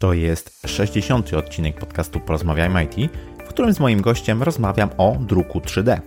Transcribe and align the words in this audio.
To 0.00 0.12
jest 0.12 0.60
60. 0.66 1.34
odcinek 1.34 1.78
podcastu 1.78 2.20
Porozmawiajmy 2.20 2.84
IT, 2.84 3.12
w 3.44 3.48
którym 3.48 3.74
z 3.74 3.80
moim 3.80 4.00
gościem 4.00 4.42
rozmawiam 4.42 4.90
o 4.98 5.16
druku 5.20 5.58
3D. 5.58 6.00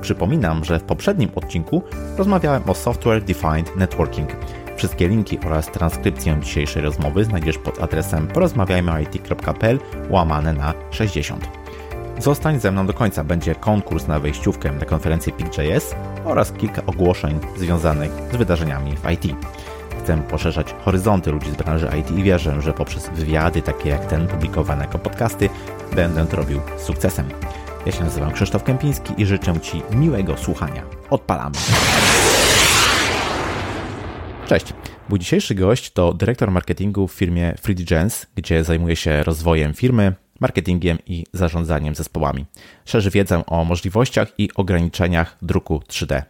Przypominam, 0.00 0.64
że 0.64 0.78
w 0.78 0.82
poprzednim 0.82 1.30
odcinku 1.34 1.82
rozmawiałem 2.16 2.62
o 2.66 2.74
Software 2.74 3.24
Defined 3.24 3.76
Networking. 3.76 4.30
Wszystkie 4.76 5.08
linki 5.08 5.38
oraz 5.46 5.66
transkrypcję 5.66 6.38
dzisiejszej 6.42 6.82
rozmowy 6.82 7.24
znajdziesz 7.24 7.58
pod 7.58 7.82
adresem 7.82 8.26
porozmawiajmyit.pl 8.26 9.78
łamane 10.10 10.52
na 10.52 10.74
60. 10.90 11.48
Zostań 12.18 12.60
ze 12.60 12.72
mną 12.72 12.86
do 12.86 12.94
końca. 12.94 13.24
Będzie 13.24 13.54
konkurs 13.54 14.06
na 14.06 14.20
wejściówkę 14.20 14.72
na 14.72 14.84
konferencję 14.84 15.32
PIC.js 15.32 15.94
oraz 16.24 16.52
kilka 16.52 16.86
ogłoszeń 16.86 17.38
związanych 17.56 18.10
z 18.32 18.36
wydarzeniami 18.36 18.96
w 18.96 19.10
IT. 19.10 19.34
Chcę 20.08 20.22
poszerzać 20.22 20.74
horyzonty 20.84 21.30
ludzi 21.30 21.50
z 21.50 21.56
branży 21.56 21.88
IT 22.00 22.10
i 22.10 22.22
wierzę, 22.22 22.62
że 22.62 22.72
poprzez 22.72 23.10
wywiady 23.14 23.62
takie 23.62 23.88
jak 23.88 24.06
ten 24.06 24.26
publikowane 24.26 24.84
jako 24.84 24.98
podcasty 24.98 25.48
będę 25.94 26.26
to 26.26 26.36
robił 26.36 26.60
z 26.78 26.82
sukcesem. 26.82 27.28
Ja 27.86 27.92
się 27.92 28.04
nazywam 28.04 28.32
Krzysztof 28.32 28.64
Kępiński 28.64 29.14
i 29.16 29.26
życzę 29.26 29.60
Ci 29.60 29.82
miłego 29.90 30.36
słuchania. 30.36 30.82
Odpalamy. 31.10 31.56
Cześć. 34.46 34.66
Mój 35.08 35.18
dzisiejszy 35.18 35.54
gość 35.54 35.90
to 35.90 36.14
dyrektor 36.14 36.50
marketingu 36.50 37.08
w 37.08 37.12
firmie 37.12 37.54
FreeDgens, 37.60 38.26
gdzie 38.34 38.64
zajmuje 38.64 38.96
się 38.96 39.22
rozwojem 39.22 39.74
firmy, 39.74 40.12
marketingiem 40.40 40.98
i 41.06 41.24
zarządzaniem 41.32 41.94
zespołami. 41.94 42.46
Szerzy 42.84 43.10
wiedzę 43.10 43.46
o 43.46 43.64
możliwościach 43.64 44.32
i 44.38 44.50
ograniczeniach 44.54 45.36
druku 45.42 45.82
3D. 45.88 46.22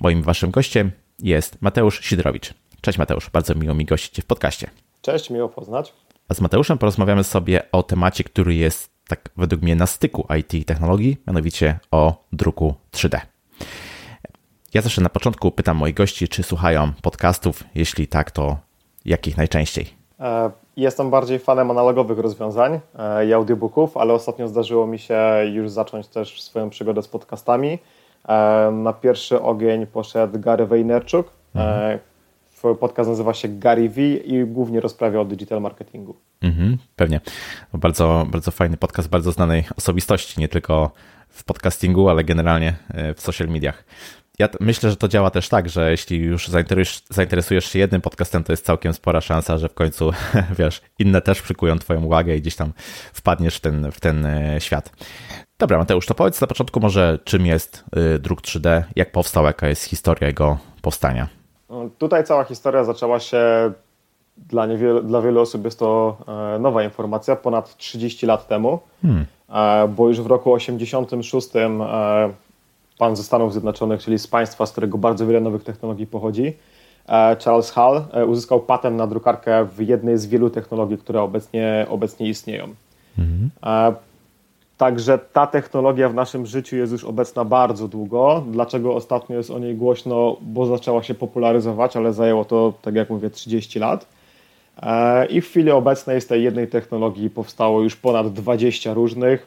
Moim 0.00 0.22
waszym 0.22 0.50
gościem 0.50 0.90
jest 1.18 1.62
Mateusz 1.62 2.00
Sidrowicz. 2.00 2.61
Cześć 2.82 2.98
Mateusz, 2.98 3.30
bardzo 3.30 3.54
miło 3.54 3.74
mi 3.74 3.84
gościć 3.84 4.24
w 4.24 4.26
podcaście. 4.26 4.70
Cześć, 5.02 5.30
miło 5.30 5.48
poznać. 5.48 5.92
A 6.28 6.34
z 6.34 6.40
Mateuszem 6.40 6.78
porozmawiamy 6.78 7.24
sobie 7.24 7.62
o 7.72 7.82
temacie, 7.82 8.24
który 8.24 8.54
jest 8.54 8.90
tak 9.08 9.30
według 9.36 9.62
mnie 9.62 9.76
na 9.76 9.86
styku 9.86 10.26
IT 10.38 10.54
i 10.54 10.64
technologii, 10.64 11.16
mianowicie 11.26 11.78
o 11.90 12.24
druku 12.32 12.74
3D. 12.92 13.20
Ja 14.74 14.82
zawsze 14.82 15.00
na 15.00 15.08
początku 15.08 15.50
pytam 15.50 15.76
moich 15.76 15.94
gości, 15.94 16.28
czy 16.28 16.42
słuchają 16.42 16.92
podcastów. 17.02 17.64
Jeśli 17.74 18.08
tak, 18.08 18.30
to 18.30 18.56
jakich 19.04 19.36
najczęściej? 19.36 19.86
E, 20.20 20.50
jestem 20.76 21.10
bardziej 21.10 21.38
fanem 21.38 21.70
analogowych 21.70 22.18
rozwiązań 22.18 22.80
e, 22.98 23.26
i 23.26 23.32
audiobooków, 23.32 23.96
ale 23.96 24.12
ostatnio 24.12 24.48
zdarzyło 24.48 24.86
mi 24.86 24.98
się 24.98 25.20
już 25.52 25.70
zacząć 25.70 26.08
też 26.08 26.42
swoją 26.42 26.70
przygodę 26.70 27.02
z 27.02 27.08
podcastami. 27.08 27.78
E, 28.28 28.70
na 28.72 28.92
pierwszy 28.92 29.42
ogień 29.42 29.86
poszedł 29.86 30.40
Gary 30.40 30.66
Vaynerchuk. 30.66 31.30
Mhm. 31.54 31.98
Podcast 32.80 33.10
nazywa 33.10 33.34
się 33.34 33.48
Gary 33.48 33.88
V 33.88 34.00
i 34.02 34.44
głównie 34.44 34.80
rozprawia 34.80 35.20
o 35.20 35.24
digital 35.24 35.60
marketingu. 35.60 36.16
Mhm, 36.42 36.78
pewnie. 36.96 37.20
Bardzo, 37.74 38.26
bardzo 38.30 38.50
fajny 38.50 38.76
podcast, 38.76 39.08
bardzo 39.08 39.32
znanej 39.32 39.64
osobistości, 39.76 40.40
nie 40.40 40.48
tylko 40.48 40.92
w 41.28 41.44
podcastingu, 41.44 42.08
ale 42.08 42.24
generalnie 42.24 42.74
w 43.16 43.20
social 43.20 43.48
mediach 43.48 43.84
ja 44.38 44.48
myślę, 44.60 44.90
że 44.90 44.96
to 44.96 45.08
działa 45.08 45.30
też 45.30 45.48
tak, 45.48 45.68
że 45.68 45.90
jeśli 45.90 46.18
już 46.18 46.48
zainteresujesz, 46.48 47.02
zainteresujesz 47.10 47.64
się 47.64 47.78
jednym 47.78 48.00
podcastem, 48.00 48.44
to 48.44 48.52
jest 48.52 48.64
całkiem 48.64 48.92
spora 48.92 49.20
szansa, 49.20 49.58
że 49.58 49.68
w 49.68 49.74
końcu, 49.74 50.12
wiesz, 50.58 50.82
inne 50.98 51.20
też 51.20 51.42
przykują 51.42 51.78
Twoją 51.78 52.04
uwagę 52.04 52.36
i 52.36 52.40
gdzieś 52.40 52.56
tam 52.56 52.72
wpadniesz 53.12 53.56
w 53.56 53.60
ten, 53.60 53.92
w 53.92 54.00
ten 54.00 54.26
e, 54.26 54.60
świat. 54.60 54.92
Dobra, 55.58 55.78
Mateusz, 55.78 56.06
to 56.06 56.14
powiedz 56.14 56.40
na 56.40 56.46
początku 56.46 56.80
może, 56.80 57.18
czym 57.24 57.46
jest 57.46 57.84
y, 58.16 58.18
druk 58.18 58.42
3D, 58.42 58.82
jak 58.96 59.12
powstał, 59.12 59.44
jaka 59.44 59.68
jest 59.68 59.84
historia 59.84 60.26
jego 60.26 60.58
powstania. 60.82 61.28
No, 61.72 61.88
tutaj 61.98 62.24
cała 62.24 62.44
historia 62.44 62.84
zaczęła 62.84 63.20
się 63.20 63.72
dla, 64.36 64.66
dla 65.02 65.22
wielu 65.22 65.40
osób 65.40 65.64
jest 65.64 65.78
to 65.78 66.16
e, 66.54 66.58
nowa 66.58 66.82
informacja, 66.84 67.36
ponad 67.36 67.76
30 67.76 68.26
lat 68.26 68.48
temu, 68.48 68.80
hmm. 69.02 69.24
E, 69.54 69.88
bo 69.88 70.08
już 70.08 70.20
w 70.20 70.26
roku 70.26 70.52
86 70.52 71.48
pan 72.98 73.16
ze 73.16 73.22
Stanów 73.22 73.52
Zjednoczonych, 73.52 74.00
czyli 74.00 74.18
z 74.18 74.26
państwa, 74.26 74.66
z 74.66 74.72
którego 74.72 74.98
bardzo 74.98 75.26
wiele 75.26 75.40
nowych 75.40 75.64
technologii 75.64 76.06
pochodzi. 76.06 76.56
E, 77.08 77.36
Charles 77.44 77.70
Hall 77.70 78.04
e, 78.12 78.26
uzyskał 78.26 78.60
patent 78.60 78.96
na 78.96 79.06
drukarkę 79.06 79.64
w 79.64 79.80
jednej 79.80 80.18
z 80.18 80.26
wielu 80.26 80.50
technologii, 80.50 80.98
które 80.98 81.22
obecnie, 81.22 81.86
obecnie 81.88 82.28
istnieją. 82.28 82.68
Mhm. 83.18 83.50
E, 84.82 84.84
także 84.84 85.18
ta 85.18 85.46
technologia 85.46 86.08
w 86.08 86.14
naszym 86.14 86.46
życiu 86.46 86.76
jest 86.76 86.92
już 86.92 87.04
obecna 87.04 87.44
bardzo 87.44 87.88
długo. 87.88 88.44
Dlaczego 88.50 88.94
ostatnio 88.94 89.36
jest 89.36 89.50
o 89.50 89.58
niej 89.58 89.74
głośno? 89.74 90.36
Bo 90.40 90.66
zaczęła 90.66 91.02
się 91.02 91.14
popularyzować, 91.14 91.96
ale 91.96 92.12
zajęło 92.12 92.44
to, 92.44 92.72
tak 92.82 92.94
jak 92.94 93.10
mówię, 93.10 93.30
30 93.30 93.78
lat. 93.78 94.06
I 95.30 95.40
w 95.40 95.48
chwili 95.48 95.70
obecnej 95.70 96.20
z 96.20 96.26
tej 96.26 96.42
jednej 96.42 96.68
technologii 96.68 97.30
powstało 97.30 97.82
już 97.82 97.96
ponad 97.96 98.32
20 98.32 98.94
różnych. 98.94 99.46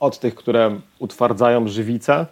Od 0.00 0.18
tych, 0.18 0.34
które 0.34 0.80
utwardzają 0.98 1.68
żywicę, 1.68 2.26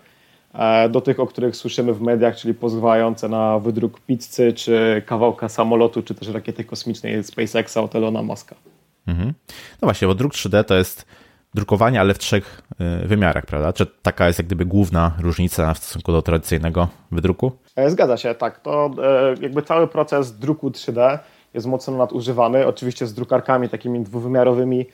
E, 0.55 0.89
do 0.89 1.01
tych, 1.01 1.21
o 1.21 1.27
których 1.27 1.57
słyszymy 1.57 1.95
w 1.95 2.01
mediach, 2.01 2.37
czyli 2.37 2.55
pozwalające 2.55 3.29
na 3.29 3.59
wydruk 3.59 4.01
pizzy, 4.01 4.53
czy 4.53 5.03
kawałka 5.07 5.49
samolotu, 5.49 6.03
czy 6.03 6.15
też 6.15 6.29
rakiety 6.29 6.65
kosmicznej 6.65 7.25
SpaceXa 7.25 7.77
od 7.77 7.97
Elona 7.97 8.23
Muska. 8.23 8.57
Mhm. 9.07 9.35
No 9.83 9.87
właśnie, 9.87 10.09
bo 10.09 10.15
druk 10.15 10.35
3D 10.35 10.65
to 10.65 10.75
jest 10.75 11.07
drukowanie, 11.55 12.01
ale 12.01 12.15
w 12.15 12.19
trzech 12.19 12.63
y, 13.05 13.09
wymiarach, 13.09 13.47
prawda? 13.47 13.73
Czy 13.73 13.87
taka 14.03 14.27
jest 14.27 14.39
jak 14.39 14.47
gdyby 14.47 14.67
główna 14.67 15.13
różnica 15.21 15.75
w 15.75 15.79
stosunku 15.79 16.13
do 16.13 16.23
tradycyjnego 16.23 16.89
wydruku? 17.13 17.53
E, 17.77 17.91
zgadza 17.91 18.17
się, 18.17 18.35
tak. 18.35 18.61
To 18.61 18.91
e, 19.03 19.35
jakby 19.43 19.63
cały 19.63 19.89
proces 19.89 20.39
druku 20.39 20.71
3D 20.71 21.19
jest 21.55 21.67
mocno 21.67 21.97
nadużywany, 21.97 22.67
oczywiście 22.67 23.07
z 23.07 23.15
drukarkami 23.15 23.69
takimi 23.69 24.01
dwuwymiarowymi 24.01 24.87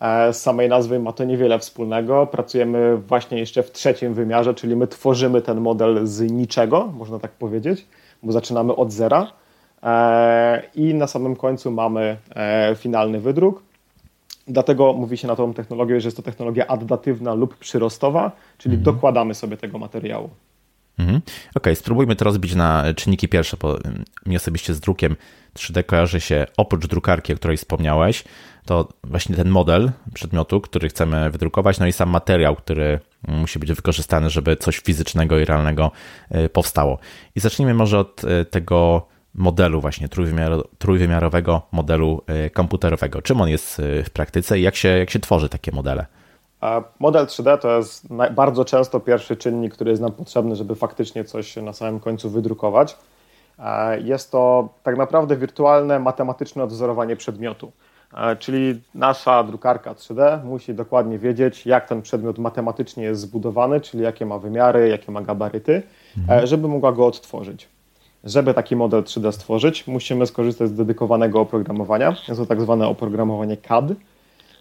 E, 0.00 0.32
z 0.32 0.42
samej 0.42 0.68
nazwy 0.68 0.98
ma 0.98 1.12
to 1.12 1.24
niewiele 1.24 1.58
wspólnego. 1.58 2.26
Pracujemy 2.26 2.96
właśnie 2.96 3.38
jeszcze 3.38 3.62
w 3.62 3.72
trzecim 3.72 4.14
wymiarze, 4.14 4.54
czyli 4.54 4.76
my 4.76 4.86
tworzymy 4.86 5.42
ten 5.42 5.60
model 5.60 6.06
z 6.06 6.20
niczego, 6.20 6.86
można 6.86 7.18
tak 7.18 7.30
powiedzieć, 7.30 7.86
bo 8.22 8.32
zaczynamy 8.32 8.76
od 8.76 8.92
zera 8.92 9.32
i 10.74 10.94
na 10.94 11.06
samym 11.06 11.36
końcu 11.36 11.70
mamy 11.70 12.16
finalny 12.76 13.20
wydruk. 13.20 13.62
Dlatego 14.48 14.92
mówi 14.92 15.16
się 15.16 15.28
na 15.28 15.36
tą 15.36 15.54
technologię, 15.54 16.00
że 16.00 16.06
jest 16.06 16.16
to 16.16 16.22
technologia 16.22 16.66
addatywna 16.66 17.34
lub 17.34 17.56
przyrostowa, 17.56 18.32
czyli 18.58 18.74
mhm. 18.74 18.94
dokładamy 18.94 19.34
sobie 19.34 19.56
tego 19.56 19.78
materiału. 19.78 20.30
Mhm. 20.98 21.16
Okej, 21.16 21.50
okay, 21.54 21.76
spróbujmy 21.76 22.16
to 22.16 22.24
rozbić 22.24 22.54
na 22.54 22.84
czynniki 22.96 23.28
pierwsze, 23.28 23.56
bo 23.60 23.78
mi 24.26 24.36
osobiście 24.36 24.74
z 24.74 24.80
drukiem 24.80 25.16
3D 25.54 25.84
kojarzy 25.84 26.20
się 26.20 26.46
oprócz 26.56 26.86
drukarki, 26.86 27.32
o 27.32 27.36
której 27.36 27.56
wspomniałeś, 27.56 28.24
to 28.66 28.88
właśnie 29.04 29.36
ten 29.36 29.48
model 29.48 29.90
przedmiotu, 30.14 30.60
który 30.60 30.88
chcemy 30.88 31.30
wydrukować, 31.30 31.78
no 31.78 31.86
i 31.86 31.92
sam 31.92 32.10
materiał, 32.10 32.56
który 32.56 33.00
musi 33.28 33.58
być 33.58 33.72
wykorzystany, 33.72 34.30
żeby 34.30 34.56
coś 34.56 34.78
fizycznego 34.78 35.38
i 35.38 35.44
realnego 35.44 35.90
y, 36.34 36.48
powstało. 36.48 36.98
I 37.34 37.40
zacznijmy 37.40 37.74
może 37.74 37.98
od 37.98 38.24
y, 38.24 38.44
tego 38.44 39.06
modelu 39.38 39.80
właśnie 39.80 40.08
trójwymiarowego 40.78 41.62
modelu 41.72 42.22
y, 42.46 42.50
komputerowego. 42.50 43.22
Czym 43.22 43.40
on 43.40 43.48
jest 43.48 43.82
w 44.04 44.10
praktyce 44.10 44.58
i 44.58 44.62
jak 44.62 44.76
się, 44.76 44.88
jak 44.88 45.10
się 45.10 45.18
tworzy 45.18 45.48
takie 45.48 45.72
modele? 45.72 46.06
Model 46.98 47.26
3D 47.26 47.58
to 47.58 47.76
jest 47.76 48.08
bardzo 48.34 48.64
często 48.64 49.00
pierwszy 49.00 49.36
czynnik, 49.36 49.74
który 49.74 49.90
jest 49.90 50.02
nam 50.02 50.12
potrzebny, 50.12 50.56
żeby 50.56 50.74
faktycznie 50.74 51.24
coś 51.24 51.56
na 51.56 51.72
samym 51.72 52.00
końcu 52.00 52.30
wydrukować. 52.30 52.96
Jest 54.04 54.30
to 54.30 54.68
tak 54.82 54.96
naprawdę 54.96 55.36
wirtualne, 55.36 55.98
matematyczne 55.98 56.64
odwzorowanie 56.64 57.16
przedmiotu. 57.16 57.72
Czyli 58.38 58.80
nasza 58.94 59.44
drukarka 59.44 59.94
3D 59.94 60.44
musi 60.44 60.74
dokładnie 60.74 61.18
wiedzieć, 61.18 61.66
jak 61.66 61.88
ten 61.88 62.02
przedmiot 62.02 62.38
matematycznie 62.38 63.04
jest 63.04 63.20
zbudowany, 63.20 63.80
czyli 63.80 64.02
jakie 64.02 64.26
ma 64.26 64.38
wymiary, 64.38 64.88
jakie 64.88 65.12
ma 65.12 65.22
gabaryty, 65.22 65.82
mhm. 66.18 66.46
żeby 66.46 66.68
mogła 66.68 66.92
go 66.92 67.06
odtworzyć. 67.06 67.68
Żeby 68.28 68.54
taki 68.54 68.76
model 68.76 69.02
3D 69.02 69.32
stworzyć, 69.32 69.86
musimy 69.86 70.26
skorzystać 70.26 70.68
z 70.68 70.74
dedykowanego 70.74 71.40
oprogramowania. 71.40 72.16
Jest 72.28 72.40
to 72.40 72.46
tak 72.46 72.60
zwane 72.60 72.88
oprogramowanie 72.88 73.56
CAD. 73.56 73.84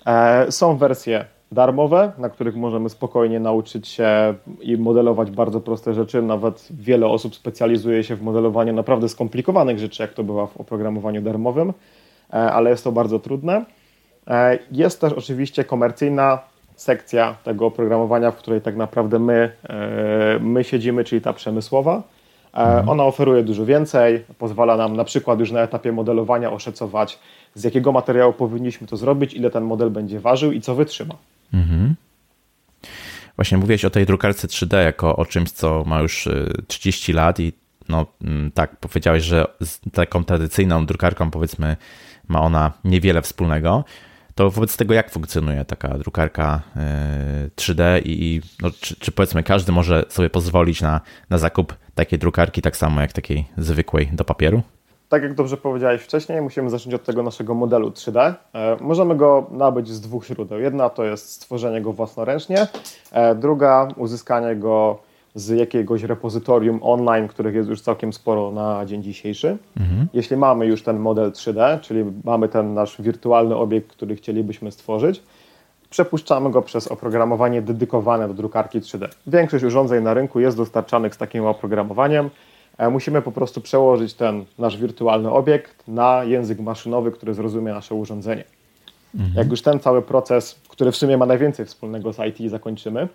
E, 0.05 0.51
są 0.51 0.77
wersje 0.77 1.25
darmowe, 1.51 2.11
na 2.17 2.29
których 2.29 2.55
możemy 2.55 2.89
spokojnie 2.89 3.39
nauczyć 3.39 3.87
się 3.87 4.33
i 4.61 4.77
modelować 4.77 5.31
bardzo 5.31 5.61
proste 5.61 5.93
rzeczy. 5.93 6.21
Nawet 6.21 6.67
wiele 6.71 7.07
osób 7.07 7.35
specjalizuje 7.35 8.03
się 8.03 8.15
w 8.15 8.21
modelowaniu 8.21 8.73
naprawdę 8.73 9.09
skomplikowanych 9.09 9.79
rzeczy, 9.79 10.03
jak 10.03 10.13
to 10.13 10.23
bywa 10.23 10.47
w 10.47 10.57
oprogramowaniu 10.57 11.21
darmowym, 11.21 11.73
e, 12.29 12.33
ale 12.33 12.69
jest 12.69 12.83
to 12.83 12.91
bardzo 12.91 13.19
trudne. 13.19 13.65
E, 14.27 14.59
jest 14.71 15.01
też 15.01 15.13
oczywiście 15.13 15.63
komercyjna 15.63 16.39
sekcja 16.75 17.35
tego 17.43 17.65
oprogramowania, 17.65 18.31
w 18.31 18.35
której 18.35 18.61
tak 18.61 18.75
naprawdę 18.75 19.19
my, 19.19 19.51
my 20.39 20.63
siedzimy, 20.63 21.03
czyli 21.03 21.21
ta 21.21 21.33
przemysłowa. 21.33 22.03
Mhm. 22.57 22.89
Ona 22.89 23.03
oferuje 23.03 23.43
dużo 23.43 23.65
więcej, 23.65 24.23
pozwala 24.37 24.77
nam 24.77 24.95
na 24.95 25.03
przykład 25.03 25.39
już 25.39 25.51
na 25.51 25.61
etapie 25.61 25.91
modelowania 25.91 26.51
oszacować, 26.51 27.19
z 27.55 27.63
jakiego 27.63 27.91
materiału 27.91 28.33
powinniśmy 28.33 28.87
to 28.87 28.97
zrobić, 28.97 29.33
ile 29.33 29.49
ten 29.49 29.63
model 29.63 29.89
będzie 29.89 30.19
ważył 30.19 30.51
i 30.51 30.61
co 30.61 30.75
wytrzyma. 30.75 31.15
Mhm. 31.53 31.95
Właśnie 33.35 33.57
mówiłeś 33.57 33.85
o 33.85 33.89
tej 33.89 34.05
drukarce 34.05 34.47
3D 34.47 34.83
jako 34.83 35.15
o 35.15 35.25
czymś, 35.25 35.51
co 35.51 35.83
ma 35.85 35.99
już 35.99 36.29
30 36.67 37.11
y, 37.11 37.15
lat 37.15 37.39
i 37.39 37.53
no 37.89 38.05
mm, 38.23 38.51
tak, 38.51 38.75
powiedziałeś, 38.75 39.23
że 39.23 39.45
z 39.61 39.79
taką 39.93 40.23
tradycyjną 40.23 40.85
drukarką 40.85 41.31
powiedzmy 41.31 41.77
ma 42.27 42.41
ona 42.41 42.71
niewiele 42.83 43.21
wspólnego. 43.21 43.83
To 44.37 44.49
wobec 44.49 44.77
tego 44.77 44.93
jak 44.93 45.11
funkcjonuje 45.11 45.65
taka 45.65 45.97
drukarka 45.97 46.61
3D 47.55 48.01
i 48.05 48.41
no, 48.61 48.69
czy, 48.81 48.95
czy, 48.95 49.11
powiedzmy 49.11 49.43
każdy 49.43 49.71
może 49.71 50.05
sobie 50.09 50.29
pozwolić 50.29 50.81
na, 50.81 51.01
na 51.29 51.37
zakup 51.37 51.73
takiej 51.95 52.19
drukarki 52.19 52.61
tak 52.61 52.77
samo 52.77 53.01
jak 53.01 53.13
takiej 53.13 53.45
zwykłej 53.57 54.09
do 54.13 54.23
papieru? 54.23 54.61
tak 55.09 55.23
jak 55.23 55.33
dobrze 55.33 55.57
powiedziałeś 55.57 56.01
wcześniej, 56.01 56.41
musimy 56.41 56.69
zacząć 56.69 56.95
od 56.95 57.03
tego 57.03 57.23
naszego 57.23 57.53
modelu 57.53 57.89
3D. 57.89 58.33
E, 58.53 58.77
możemy 58.81 59.15
go 59.15 59.47
nabyć 59.51 59.89
z 59.89 60.01
dwóch 60.01 60.25
źródeł. 60.25 60.59
Jedna 60.59 60.89
to 60.89 61.03
jest 61.03 61.31
stworzenie 61.31 61.81
go 61.81 61.93
własnoręcznie, 61.93 62.67
e, 63.11 63.35
druga 63.35 63.87
uzyskanie 63.95 64.55
go 64.55 64.99
z 65.37 65.49
jakiegoś 65.49 66.03
repozytorium 66.03 66.79
online, 66.81 67.27
których 67.27 67.55
jest 67.55 67.69
już 67.69 67.81
całkiem 67.81 68.13
sporo 68.13 68.51
na 68.51 68.85
dzień 68.85 69.03
dzisiejszy. 69.03 69.57
Mhm. 69.79 70.07
Jeśli 70.13 70.37
mamy 70.37 70.65
już 70.65 70.83
ten 70.83 70.99
model 70.99 71.31
3D, 71.31 71.81
czyli 71.81 72.03
mamy 72.23 72.49
ten 72.49 72.73
nasz 72.73 73.01
wirtualny 73.01 73.55
obiekt, 73.55 73.91
który 73.91 74.15
chcielibyśmy 74.15 74.71
stworzyć, 74.71 75.23
przepuszczamy 75.89 76.51
go 76.51 76.61
przez 76.61 76.87
oprogramowanie 76.87 77.61
dedykowane 77.61 78.27
do 78.27 78.33
drukarki 78.33 78.81
3D. 78.81 79.07
Większość 79.27 79.63
urządzeń 79.63 80.03
na 80.03 80.13
rynku 80.13 80.39
jest 80.39 80.57
dostarczanych 80.57 81.15
z 81.15 81.17
takim 81.17 81.45
oprogramowaniem. 81.45 82.29
E, 82.77 82.89
musimy 82.89 83.21
po 83.21 83.31
prostu 83.31 83.61
przełożyć 83.61 84.13
ten 84.13 84.45
nasz 84.59 84.77
wirtualny 84.77 85.31
obiekt 85.31 85.87
na 85.87 86.23
język 86.23 86.59
maszynowy, 86.59 87.11
który 87.11 87.33
zrozumie 87.33 87.73
nasze 87.73 87.95
urządzenie. 87.95 88.43
Mhm. 89.15 89.33
Jak 89.35 89.51
już 89.51 89.61
ten 89.61 89.79
cały 89.79 90.01
proces, 90.01 90.59
który 90.69 90.91
w 90.91 90.95
sumie 90.95 91.17
ma 91.17 91.25
najwięcej 91.25 91.65
wspólnego 91.65 92.13
z 92.13 92.17
IT, 92.19 92.51
zakończymy, 92.51 93.07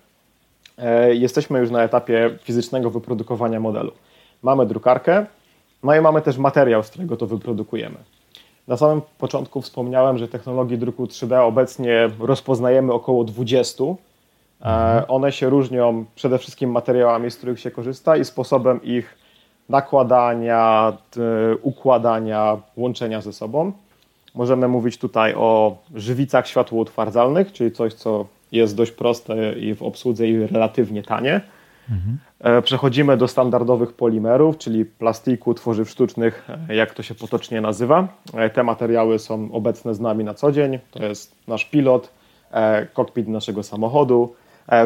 jesteśmy 1.13 1.59
już 1.59 1.71
na 1.71 1.83
etapie 1.83 2.39
fizycznego 2.43 2.91
wyprodukowania 2.91 3.61
modelu. 3.61 3.93
Mamy 4.43 4.67
drukarkę, 4.67 5.27
no 5.83 5.97
i 5.97 6.01
mamy 6.01 6.23
też 6.23 6.39
materiał, 6.39 6.83
z 6.83 6.91
którego 6.91 7.17
to 7.17 7.27
wyprodukujemy. 7.27 7.97
Na 8.69 8.77
samym 8.77 9.03
początku 9.19 9.61
wspomniałem, 9.61 10.19
że 10.19 10.29
technologii 10.29 10.79
druku 10.79 11.05
3D 11.05 11.47
obecnie 11.47 12.11
rozpoznajemy 12.21 12.93
około 12.93 13.25
20. 13.25 13.85
E, 13.85 13.89
mhm. 14.61 15.05
One 15.09 15.33
się 15.33 15.51
różnią 15.51 16.05
przede 16.15 16.39
wszystkim 16.39 16.71
materiałami, 16.71 17.31
z 17.31 17.37
których 17.37 17.61
się 17.61 17.71
korzysta 17.71 18.17
i 18.17 18.25
sposobem 18.25 18.83
ich 18.83 19.19
nakładania, 19.69 20.93
układania, 21.63 22.57
łączenia 22.77 23.21
ze 23.21 23.33
sobą. 23.33 23.73
Możemy 24.35 24.69
mówić 24.69 24.99
tutaj 24.99 25.35
o 25.35 25.77
żywicach 25.95 26.47
światłoutwardzalnych, 26.47 27.53
czyli 27.53 27.73
coś, 27.73 27.95
co 27.95 28.27
jest 28.53 28.77
dość 28.77 28.93
proste 28.93 29.53
i 29.59 29.75
w 29.75 29.83
obsłudze 29.83 30.29
i 30.29 30.47
relatywnie 30.47 31.03
tanie. 31.03 31.41
Mhm. 31.91 32.19
E, 32.41 32.63
przechodzimy 32.63 33.17
do 33.17 33.29
standardowych 33.29 33.93
polimerów, 33.93 34.59
czyli 34.59 34.85
plastiku, 34.85 35.55
tworzyw 35.55 35.91
sztucznych, 35.91 36.49
e, 36.69 36.75
jak 36.75 36.95
to 36.95 37.03
się 37.03 37.15
potocznie 37.15 37.61
nazywa. 37.61 38.09
E, 38.35 38.51
te 38.51 38.63
materiały 38.63 39.19
są 39.19 39.53
obecne 39.53 39.95
z 39.95 40.01
nami 40.01 40.25
na 40.25 40.35
co 40.35 40.53
dzień. 40.53 40.79
To 40.91 41.05
jest 41.05 41.35
nasz 41.49 41.65
pilot, 41.65 42.13
kokpit 42.93 43.29
naszego 43.29 43.63
samochodu, 43.63 44.35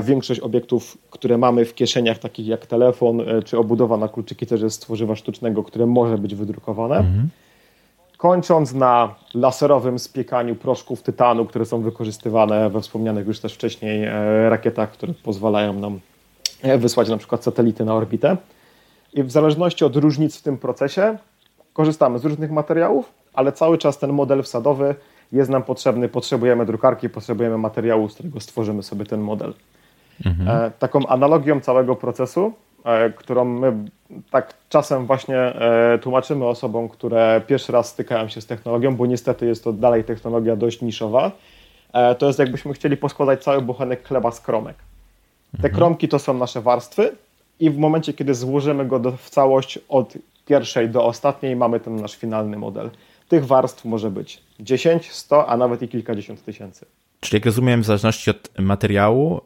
większość 0.03 0.41
obiektów, 0.41 0.99
które 1.11 1.39
mamy 1.39 1.65
w 1.65 1.75
kieszeniach, 1.75 2.19
takich 2.19 2.47
jak 2.47 2.67
telefon 2.67 3.23
czy 3.45 3.59
obudowa 3.59 3.97
na 3.97 4.09
kluczyki, 4.09 4.47
też 4.47 4.61
jest 4.63 4.77
z 4.77 4.79
tworzywa 4.79 5.17
sztucznego, 5.17 5.63
które 5.63 5.87
może 5.87 6.19
być 6.19 6.35
wydrukowane. 6.35 6.97
Mhm. 6.97 7.29
Kończąc 8.17 8.75
na 8.75 9.15
laserowym 9.35 9.99
spiekaniu 9.99 10.55
proszków 10.55 11.03
tytanu, 11.03 11.47
które 11.47 11.67
są 11.67 11.83
wykorzystywane 11.83 12.71
we 12.71 12.81
wspomnianych 12.81 13.27
już 13.27 13.41
też 13.41 13.55
wcześniej 13.55 14.05
e, 14.05 14.51
rakietach, 14.51 14.91
które 14.91 15.15
pozwalają 15.15 15.73
nam 15.73 16.01
wysłać 16.79 17.09
na 17.09 17.17
przykład 17.17 17.45
satelity 17.45 17.85
na 17.85 17.95
orbitę. 17.95 18.37
I 19.15 19.23
w 19.23 19.31
zależności 19.31 19.85
od 19.85 19.97
różnic 19.97 20.37
w 20.37 20.43
tym 20.43 20.59
procesie 20.59 21.19
korzystamy 21.73 22.19
z 22.19 22.25
różnych 22.25 22.51
materiałów, 22.51 23.13
ale 23.35 23.53
cały 23.53 23.79
czas 23.79 23.99
ten 23.99 24.13
model 24.13 24.43
wsadowy 24.43 24.95
jest 25.33 25.51
nam 25.51 25.63
potrzebny, 25.63 26.09
potrzebujemy 26.09 26.67
drukarki, 26.67 27.09
potrzebujemy 27.09 27.59
materiału, 27.59 28.09
z 28.09 28.15
którego 28.15 28.41
stworzymy 28.41 28.83
sobie 28.83 29.07
ten 29.07 29.21
model. 29.21 29.55
Mhm. 30.27 30.49
E, 30.49 30.71
taką 30.71 31.07
analogią 31.07 31.61
całego 31.61 31.97
procesu, 31.97 32.47
e, 32.47 32.66
którą 33.17 33.45
my 33.45 33.73
tak 34.31 34.55
czasem 34.69 35.07
właśnie 35.07 35.39
e, 35.39 35.99
tłumaczymy 36.03 36.45
osobom, 36.47 36.89
które 36.89 37.43
pierwszy 37.47 37.73
raz 37.73 37.89
stykają 37.89 38.29
się 38.29 38.41
z 38.41 38.47
technologią, 38.47 38.97
bo 38.97 39.07
niestety 39.07 39.47
jest 39.47 39.65
to 39.65 39.73
dalej 39.73 40.05
technologia 40.05 40.57
dość 40.57 40.83
niszowa, 40.83 41.33
to 42.19 42.27
jest 42.27 42.39
jakbyśmy 42.39 42.73
chcieli 42.73 42.97
poskładać 42.97 43.43
cały 43.43 43.63
bochenek 43.63 44.09
chleba 44.09 44.31
z 44.31 44.41
kromek. 44.41 44.77
Te 45.53 45.57
mhm. 45.57 45.75
kromki 45.75 46.09
to 46.09 46.19
są 46.19 46.35
nasze 46.35 46.61
warstwy 46.61 47.13
i 47.61 47.71
w 47.71 47.79
momencie, 47.79 48.13
kiedy 48.13 48.35
złożymy 48.35 48.87
go 48.87 48.99
do, 48.99 49.13
w 49.13 49.31
całość 49.31 49.79
od 49.89 50.15
pierwszej 50.47 50.89
do 50.89 51.05
ostatniej, 51.05 51.57
mamy 51.57 51.81
ten 51.81 51.97
nasz 51.97 52.17
finalny 52.17 52.57
model. 52.57 52.91
Tych 53.29 53.47
warstw 53.47 53.85
może 53.85 54.11
być 54.11 54.43
10, 54.61 55.11
100, 55.11 55.47
a 55.47 55.57
nawet 55.57 55.83
i 55.83 55.89
kilkadziesiąt 55.89 56.45
tysięcy. 56.45 56.87
Czyli 57.21 57.37
jak 57.37 57.47
rozumiem, 57.47 57.83
w 57.83 57.85
zależności 57.85 58.31
od 58.31 58.51
materiału, 58.59 59.41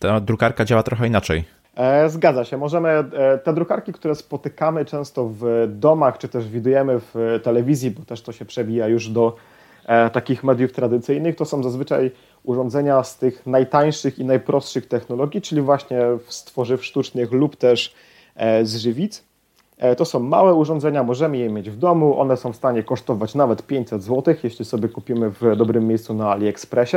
ta 0.00 0.20
drukarka 0.20 0.64
działa 0.64 0.82
trochę 0.82 1.06
inaczej. 1.06 1.44
E, 1.76 2.08
zgadza 2.08 2.44
się. 2.44 2.56
Możemy 2.56 2.88
e, 2.88 3.38
te 3.38 3.52
drukarki, 3.52 3.92
które 3.92 4.14
spotykamy 4.14 4.84
często 4.84 5.28
w 5.28 5.66
domach, 5.68 6.18
czy 6.18 6.28
też 6.28 6.48
widujemy 6.48 7.00
w 7.00 7.40
telewizji, 7.42 7.90
bo 7.90 8.04
też 8.04 8.22
to 8.22 8.32
się 8.32 8.44
przewija 8.44 8.88
już 8.88 9.08
do 9.08 9.36
e, 9.86 10.10
takich 10.10 10.44
mediów 10.44 10.72
tradycyjnych, 10.72 11.36
to 11.36 11.44
są 11.44 11.62
zazwyczaj 11.62 12.10
urządzenia 12.44 13.02
z 13.02 13.18
tych 13.18 13.46
najtańszych 13.46 14.18
i 14.18 14.24
najprostszych 14.24 14.86
technologii, 14.86 15.42
czyli 15.42 15.62
właśnie 15.62 16.02
z 16.28 16.44
tworzyw 16.44 16.84
sztucznych 16.84 17.32
lub 17.32 17.56
też 17.56 17.94
z 18.62 18.76
żywic. 18.76 19.24
To 19.96 20.04
są 20.04 20.20
małe 20.20 20.54
urządzenia, 20.54 21.02
możemy 21.02 21.38
je 21.38 21.50
mieć 21.50 21.70
w 21.70 21.76
domu, 21.76 22.20
one 22.20 22.36
są 22.36 22.52
w 22.52 22.56
stanie 22.56 22.82
kosztować 22.82 23.34
nawet 23.34 23.66
500 23.66 24.02
zł, 24.02 24.34
jeśli 24.42 24.64
sobie 24.64 24.88
kupimy 24.88 25.30
w 25.30 25.56
dobrym 25.56 25.86
miejscu 25.86 26.14
na 26.14 26.30
AliExpressie. 26.30 26.96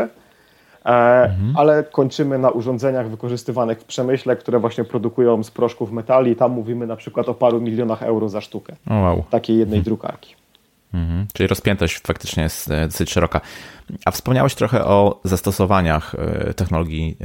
E, 0.88 1.24
mhm. 1.24 1.54
Ale 1.58 1.84
kończymy 1.84 2.40
na 2.40 2.50
urządzeniach 2.50 3.10
wykorzystywanych 3.10 3.80
w 3.80 3.84
przemyśle, 3.84 4.36
które 4.36 4.60
właśnie 4.60 4.84
produkują 4.84 5.44
z 5.44 5.52
proszków 5.52 5.92
metali. 5.92 6.36
Tam 6.36 6.52
mówimy 6.52 6.88
na 6.88 6.96
przykład 6.96 7.30
o 7.30 7.34
paru 7.34 7.62
milionach 7.62 8.04
euro 8.04 8.30
za 8.30 8.42
sztukę. 8.42 8.76
wow. 8.90 9.24
Takiej 9.30 9.58
jednej 9.58 9.78
mhm. 9.78 9.84
drukarki. 9.84 10.36
Mhm. 10.94 11.26
Czyli 11.34 11.48
rozpiętość 11.48 12.00
faktycznie 12.00 12.44
jest 12.44 12.72
e, 12.72 12.86
dosyć 12.88 13.12
szeroka. 13.12 13.42
A 14.06 14.12
wspomniałeś 14.12 14.56
trochę 14.56 14.86
o 14.86 15.20
zastosowaniach 15.24 16.16
technologii 16.56 17.18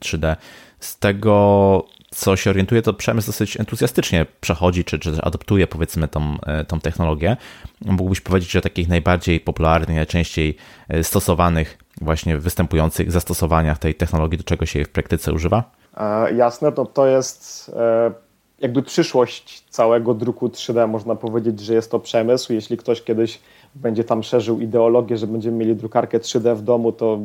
3D. 0.00 0.36
Z 0.80 0.98
tego 0.98 1.84
co 2.10 2.36
się 2.36 2.50
orientuje, 2.50 2.82
to 2.82 2.94
przemysł 2.94 3.28
dosyć 3.28 3.60
entuzjastycznie 3.60 4.26
przechodzi, 4.40 4.84
czy, 4.84 4.98
czy 4.98 5.22
adoptuje 5.22 5.66
powiedzmy 5.66 6.08
tą, 6.08 6.40
e, 6.40 6.64
tą 6.64 6.80
technologię. 6.80 7.36
Mógłbyś 7.84 8.20
powiedzieć 8.20 8.56
o 8.56 8.60
takich 8.60 8.88
najbardziej 8.88 9.40
popularnych, 9.40 9.96
najczęściej 9.96 10.56
e, 10.88 11.04
stosowanych, 11.04 11.78
właśnie 12.00 12.38
występujących 12.38 13.12
zastosowaniach 13.12 13.78
tej 13.78 13.94
technologii, 13.94 14.38
do 14.38 14.44
czego 14.44 14.66
się 14.66 14.78
jej 14.78 14.86
w 14.86 14.90
praktyce 14.90 15.32
używa? 15.32 15.70
E, 15.96 16.34
jasne, 16.34 16.72
to 16.72 16.86
to 16.86 17.06
jest 17.06 17.70
e, 17.76 18.12
jakby 18.58 18.82
przyszłość 18.82 19.64
całego 19.70 20.14
druku 20.14 20.48
3D. 20.48 20.88
Można 20.88 21.14
powiedzieć, 21.14 21.60
że 21.60 21.74
jest 21.74 21.90
to 21.90 22.00
przemysł. 22.00 22.52
Jeśli 22.52 22.76
ktoś 22.76 23.02
kiedyś 23.02 23.40
będzie 23.74 24.04
tam 24.04 24.22
szerzył 24.22 24.60
ideologię, 24.60 25.16
że 25.16 25.26
będziemy 25.26 25.56
mieli 25.56 25.76
drukarkę 25.76 26.18
3D 26.18 26.56
w 26.56 26.62
domu, 26.62 26.92
to 26.92 27.18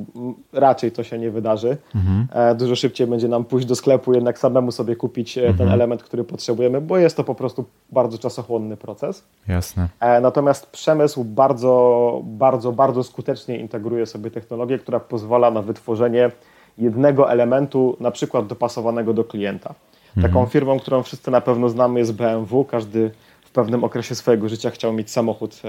raczej 0.53 0.91
to 0.91 1.03
się 1.03 1.19
nie 1.19 1.31
wydarzy. 1.31 1.77
Mhm. 1.95 2.27
E, 2.33 2.55
dużo 2.55 2.75
szybciej 2.75 3.07
będzie 3.07 3.27
nam 3.27 3.43
pójść 3.43 3.67
do 3.67 3.75
sklepu, 3.75 4.13
jednak 4.13 4.39
samemu 4.39 4.71
sobie 4.71 4.95
kupić 4.95 5.38
e, 5.38 5.41
mhm. 5.41 5.57
ten 5.57 5.69
element, 5.69 6.03
który 6.03 6.23
potrzebujemy, 6.23 6.81
bo 6.81 6.97
jest 6.97 7.17
to 7.17 7.23
po 7.23 7.35
prostu 7.35 7.65
bardzo 7.91 8.17
czasochłonny 8.17 8.77
proces. 8.77 9.23
Jasne. 9.47 9.88
E, 10.00 10.21
natomiast 10.21 10.71
przemysł 10.71 11.23
bardzo, 11.23 12.21
bardzo, 12.23 12.71
bardzo 12.71 13.03
skutecznie 13.03 13.57
integruje 13.57 14.05
sobie 14.05 14.31
technologię, 14.31 14.79
która 14.79 15.00
pozwala 15.00 15.51
na 15.51 15.62
wytworzenie 15.62 16.31
jednego 16.77 17.31
elementu, 17.31 17.97
na 18.00 18.12
przykład 18.12 18.47
dopasowanego 18.47 19.13
do 19.13 19.23
klienta. 19.23 19.73
Taką 20.15 20.27
mhm. 20.27 20.47
firmą, 20.47 20.79
którą 20.79 21.03
wszyscy 21.03 21.31
na 21.31 21.41
pewno 21.41 21.69
znamy 21.69 22.00
jest 22.00 22.13
BMW. 22.13 22.65
Każdy 22.65 23.12
pewnym 23.53 23.83
okresie 23.83 24.15
swojego 24.15 24.50
życia 24.50 24.69
chciał 24.69 24.93
mieć 24.93 25.12
samochód 25.12 25.62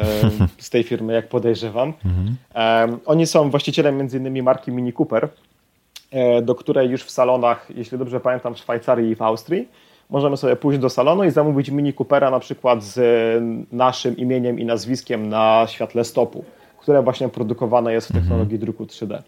z 0.58 0.70
tej 0.70 0.82
firmy, 0.82 1.12
jak 1.12 1.28
podejrzewam. 1.28 1.92
Oni 3.06 3.26
są 3.26 3.50
właścicielem 3.50 3.96
między 3.96 4.18
innymi 4.18 4.42
marki 4.42 4.72
Mini 4.72 4.92
Cooper, 4.92 5.28
e, 6.10 6.42
do 6.42 6.54
której 6.54 6.90
już 6.90 7.04
w 7.04 7.10
salonach, 7.10 7.68
jeśli 7.76 7.98
dobrze 7.98 8.20
pamiętam, 8.20 8.54
w 8.54 8.58
Szwajcarii 8.58 9.10
i 9.10 9.14
w 9.14 9.22
Austrii, 9.22 9.68
możemy 10.10 10.36
sobie 10.36 10.56
pójść 10.56 10.80
do 10.80 10.90
salonu 10.90 11.24
i 11.24 11.30
zamówić 11.30 11.70
Mini 11.70 11.92
Coopera 11.92 12.30
na 12.30 12.40
przykład 12.40 12.84
z 12.84 12.98
naszym 13.72 14.16
imieniem 14.16 14.60
i 14.60 14.64
nazwiskiem 14.64 15.28
na 15.28 15.66
świetle 15.68 16.04
stopu, 16.04 16.44
które 16.78 17.02
właśnie 17.02 17.28
produkowane 17.28 17.92
jest 17.92 18.06
w 18.06 18.10
mhm. 18.10 18.24
technologii 18.24 18.58
druku 18.58 18.84
3D. 18.84 19.22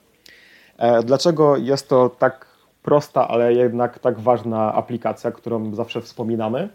E, 0.78 1.02
dlaczego 1.02 1.56
jest 1.56 1.88
to 1.88 2.08
tak 2.08 2.46
prosta, 2.82 3.28
ale 3.28 3.54
jednak 3.54 3.98
tak 3.98 4.20
ważna 4.20 4.74
aplikacja, 4.74 5.30
którą 5.30 5.74
zawsze 5.74 6.00
wspominamy? 6.00 6.68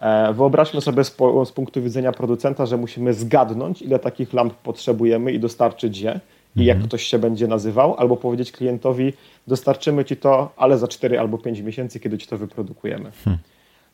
E, 0.00 0.32
wyobraźmy 0.32 0.80
sobie 0.80 1.04
z, 1.04 1.16
z, 1.44 1.52
punktu 1.52 1.82
widzenia 1.82 2.12
producenta, 2.12 2.66
że 2.66 2.76
musimy 2.76 3.14
zgadnąć, 3.14 3.82
ile 3.82 3.98
takich 3.98 4.32
lamp 4.32 4.54
potrzebujemy 4.54 5.32
i 5.32 5.40
dostarczyć 5.40 5.98
je 5.98 6.20
i 6.56 6.64
jak 6.64 6.74
mhm. 6.76 6.88
ktoś 6.88 7.02
się 7.02 7.18
będzie 7.18 7.48
nazywał, 7.48 7.94
albo 7.94 8.16
powiedzieć 8.16 8.52
klientowi, 8.52 9.12
dostarczymy 9.46 10.04
ci 10.04 10.16
to, 10.16 10.52
ale 10.56 10.78
za 10.78 10.88
4 10.88 11.20
albo 11.20 11.38
5 11.38 11.60
miesięcy, 11.60 12.00
kiedy 12.00 12.18
ci 12.18 12.26
to 12.26 12.38
wyprodukujemy. 12.38 13.10
Hmm. 13.24 13.42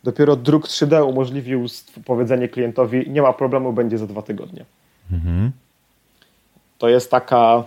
Dopiero 0.05 0.37
druk 0.37 0.67
3D 0.67 1.09
umożliwił 1.09 1.67
powiedzenie 2.05 2.49
klientowi, 2.49 3.11
nie 3.11 3.23
ma 3.23 3.33
problemu, 3.33 3.73
będzie 3.73 3.99
za 3.99 4.07
dwa 4.07 4.23
tygodnie. 4.23 4.65
Mhm. 5.13 5.51
to 6.79 6.89
jest 6.89 7.11
taka 7.11 7.65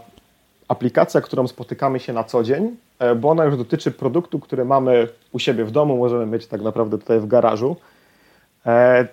aplikacja, 0.67 1.21
którą 1.21 1.47
spotykamy 1.47 1.99
się 1.99 2.13
na 2.13 2.23
co 2.23 2.43
dzień, 2.43 2.75
e, 2.99 3.15
bo 3.15 3.29
ona 3.29 3.45
już 3.45 3.57
dotyczy 3.57 3.91
produktu, 3.91 4.39
który 4.39 4.65
mamy 4.65 5.07
u 5.31 5.39
siebie 5.39 5.65
w 5.65 5.71
domu, 5.71 5.97
możemy 5.97 6.25
mieć 6.25 6.47
tak 6.47 6.61
naprawdę 6.61 6.97
tutaj 6.97 7.19
w 7.19 7.27
garażu. 7.27 7.75
E, 8.65 9.07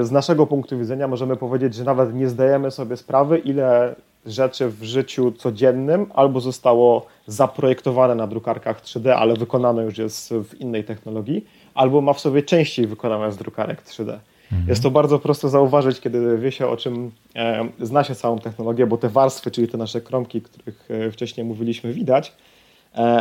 z 0.00 0.10
naszego 0.10 0.46
punktu 0.46 0.78
widzenia 0.78 1.08
możemy 1.08 1.36
powiedzieć, 1.36 1.74
że 1.74 1.84
nawet 1.84 2.14
nie 2.14 2.28
zdajemy 2.28 2.70
sobie 2.70 2.96
sprawy, 2.96 3.38
ile 3.38 3.94
rzeczy 4.26 4.68
w 4.68 4.82
życiu 4.82 5.32
codziennym 5.32 6.06
albo 6.14 6.40
zostało 6.40 7.06
zaprojektowane 7.26 8.14
na 8.14 8.26
drukarkach 8.26 8.82
3D, 8.82 9.10
ale 9.10 9.34
wykonane 9.34 9.84
już 9.84 9.98
jest 9.98 10.34
w 10.34 10.60
innej 10.60 10.84
technologii, 10.84 11.46
albo 11.74 12.00
ma 12.00 12.12
w 12.12 12.20
sobie 12.20 12.42
częściej 12.42 12.86
wykonane 12.86 13.32
z 13.32 13.36
drukarek 13.36 13.82
3D. 13.82 14.18
Mhm. 14.52 14.68
Jest 14.68 14.82
to 14.82 14.90
bardzo 14.90 15.18
prosto 15.18 15.48
zauważyć, 15.48 16.00
kiedy 16.00 16.38
wie 16.38 16.52
się 16.52 16.66
o 16.66 16.76
czym 16.76 17.10
e, 17.36 17.68
zna 17.80 18.04
się 18.04 18.14
całą 18.14 18.38
technologię, 18.38 18.86
bo 18.86 18.96
te 18.96 19.08
warstwy, 19.08 19.50
czyli 19.50 19.68
te 19.68 19.78
nasze 19.78 20.00
kromki, 20.00 20.42
których 20.42 20.88
e, 20.90 21.10
wcześniej 21.10 21.46
mówiliśmy, 21.46 21.92
widać, 21.92 22.32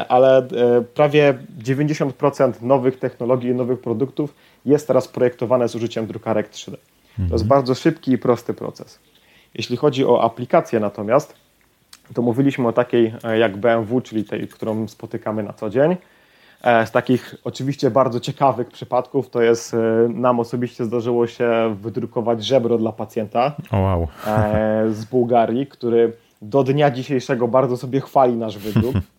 ale 0.09 0.37
e, 0.37 0.81
prawie 0.81 1.37
90% 1.63 2.61
nowych 2.61 2.99
technologii 2.99 3.49
i 3.49 3.55
nowych 3.55 3.79
produktów 3.81 4.35
jest 4.65 4.87
teraz 4.87 5.07
projektowane 5.07 5.69
z 5.69 5.75
użyciem 5.75 6.07
drukarek 6.07 6.49
3D. 6.49 6.75
To 7.15 7.21
jest 7.21 7.33
mhm. 7.33 7.47
bardzo 7.47 7.75
szybki 7.75 8.11
i 8.11 8.17
prosty 8.17 8.53
proces. 8.53 8.99
Jeśli 9.53 9.77
chodzi 9.77 10.05
o 10.05 10.23
aplikację 10.23 10.79
natomiast, 10.79 11.33
to 12.13 12.21
mówiliśmy 12.21 12.67
o 12.67 12.73
takiej 12.73 13.13
e, 13.23 13.37
jak 13.37 13.57
BMW, 13.57 14.01
czyli 14.01 14.23
tej, 14.23 14.47
którą 14.47 14.87
spotykamy 14.87 15.43
na 15.43 15.53
co 15.53 15.69
dzień. 15.69 15.95
E, 16.63 16.87
z 16.87 16.91
takich 16.91 17.35
oczywiście 17.43 17.91
bardzo 17.91 18.19
ciekawych 18.19 18.67
przypadków 18.67 19.29
to 19.29 19.41
jest, 19.41 19.73
e, 19.73 19.77
nam 20.09 20.39
osobiście 20.39 20.85
zdarzyło 20.85 21.27
się 21.27 21.75
wydrukować 21.81 22.45
żebro 22.45 22.77
dla 22.77 22.91
pacjenta 22.91 23.55
oh 23.71 23.79
wow. 23.79 24.07
z 24.91 25.05
Bułgarii, 25.05 25.67
który 25.67 26.13
do 26.41 26.63
dnia 26.63 26.91
dzisiejszego 26.91 27.47
bardzo 27.47 27.77
sobie 27.77 28.01
chwali 28.01 28.33
nasz 28.33 28.57
wydruk. 28.57 28.95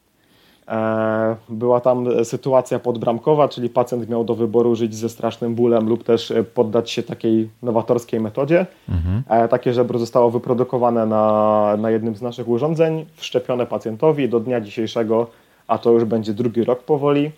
E, 0.70 1.36
była 1.48 1.80
tam 1.80 2.24
sytuacja 2.24 2.78
podbramkowa, 2.78 3.48
czyli 3.48 3.68
pacjent 3.68 4.08
miał 4.08 4.24
do 4.24 4.34
wyboru 4.34 4.76
żyć 4.76 4.94
ze 4.94 5.08
strasznym 5.08 5.54
bólem 5.54 5.88
lub 5.88 6.04
też 6.04 6.30
e, 6.30 6.44
poddać 6.44 6.90
się 6.90 7.02
takiej 7.02 7.50
nowatorskiej 7.62 8.20
metodzie. 8.20 8.66
Mhm. 8.88 9.22
E, 9.28 9.48
takie 9.48 9.72
żebro 9.72 9.98
zostało 9.98 10.30
wyprodukowane 10.30 11.06
na, 11.06 11.76
na 11.78 11.90
jednym 11.90 12.16
z 12.16 12.22
naszych 12.22 12.48
urządzeń, 12.48 13.06
wszczepione 13.14 13.66
pacjentowi 13.66 14.28
do 14.28 14.40
dnia 14.40 14.60
dzisiejszego, 14.60 15.26
a 15.66 15.78
to 15.78 15.90
już 15.90 16.04
będzie 16.04 16.34
drugi 16.34 16.64
rok 16.64 16.82
powoli. 16.82 17.30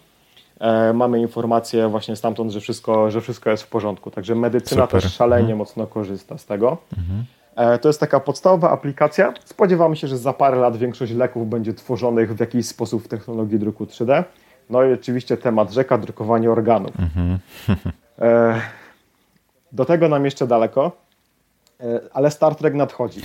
Mamy 0.95 1.21
informację 1.21 1.89
właśnie 1.89 2.17
stamtąd, 2.17 2.53
że 2.53 2.61
wszystko, 2.61 3.11
że 3.11 3.21
wszystko 3.21 3.51
jest 3.51 3.62
w 3.62 3.69
porządku. 3.69 4.11
Także 4.11 4.35
medycyna 4.35 4.87
Super. 4.87 5.03
też 5.03 5.15
szalenie 5.15 5.41
mhm. 5.41 5.59
mocno 5.59 5.87
korzysta 5.87 6.39
z 6.39 6.47
tego. 6.47 6.77
Mhm. 6.99 7.25
E, 7.56 7.78
to 7.78 7.88
jest 7.88 8.00
taka 8.00 8.21
podstawowa 8.21 8.71
aplikacja. 8.71 9.35
Spodziewamy 9.44 9.97
się, 9.97 10.09
że 10.09 10.18
za 10.18 10.32
parę 10.32 10.56
lat 10.56 10.76
większość 10.76 11.12
leków 11.12 11.49
będzie 11.49 11.75
tworzonych 11.75 12.35
w 12.35 12.40
jakiś 12.40 12.66
sposób 12.66 13.04
w 13.04 13.09
technologii 13.09 13.59
druku 13.59 13.85
3D. 13.85 14.25
No 14.71 14.85
i 14.85 14.92
oczywiście 14.92 15.37
temat 15.37 15.73
rzeka, 15.73 15.99
drukowanie 15.99 16.50
organów. 16.50 16.92
E, 18.18 18.61
do 19.73 19.85
tego 19.85 20.09
nam 20.09 20.25
jeszcze 20.25 20.47
daleko, 20.47 20.92
e, 21.80 22.00
ale 22.12 22.30
Star 22.30 22.54
Trek 22.54 22.75
nadchodzi. 22.75 23.21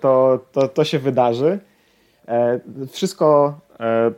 To, 0.00 0.38
to, 0.52 0.68
to 0.68 0.84
się 0.84 0.98
wydarzy. 0.98 1.58
Wszystko, 2.90 3.58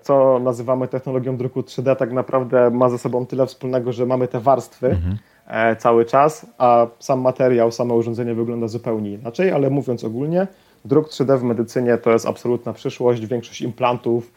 co 0.03 0.39
nazywamy 0.39 0.89
technologią 0.89 1.37
druku 1.37 1.61
3D, 1.61 1.97
tak 1.97 2.13
naprawdę 2.13 2.71
ma 2.71 2.89
ze 2.89 2.99
sobą 2.99 3.27
tyle 3.27 3.47
wspólnego, 3.47 3.93
że 3.93 4.07
mamy 4.07 4.29
te 4.29 4.41
warstwy. 4.41 4.87
Mhm 4.87 5.19
E, 5.49 5.77
cały 5.77 6.05
czas, 6.05 6.47
a 6.59 6.87
sam 6.99 7.21
materiał, 7.21 7.73
samo 7.73 7.95
urządzenie 7.95 8.35
wygląda 8.35 8.69
zupełnie 8.69 9.13
inaczej, 9.13 9.51
ale 9.51 9.71
mówiąc 9.71 10.05
ogólnie, 10.05 10.47
druk 10.85 11.09
3D 11.09 11.39
w 11.39 11.43
medycynie 11.43 11.99
to 11.99 12.11
jest 12.11 12.27
absolutna 12.27 12.73
przyszłość, 12.73 13.27
większość 13.27 13.61
implantów. 13.61 14.33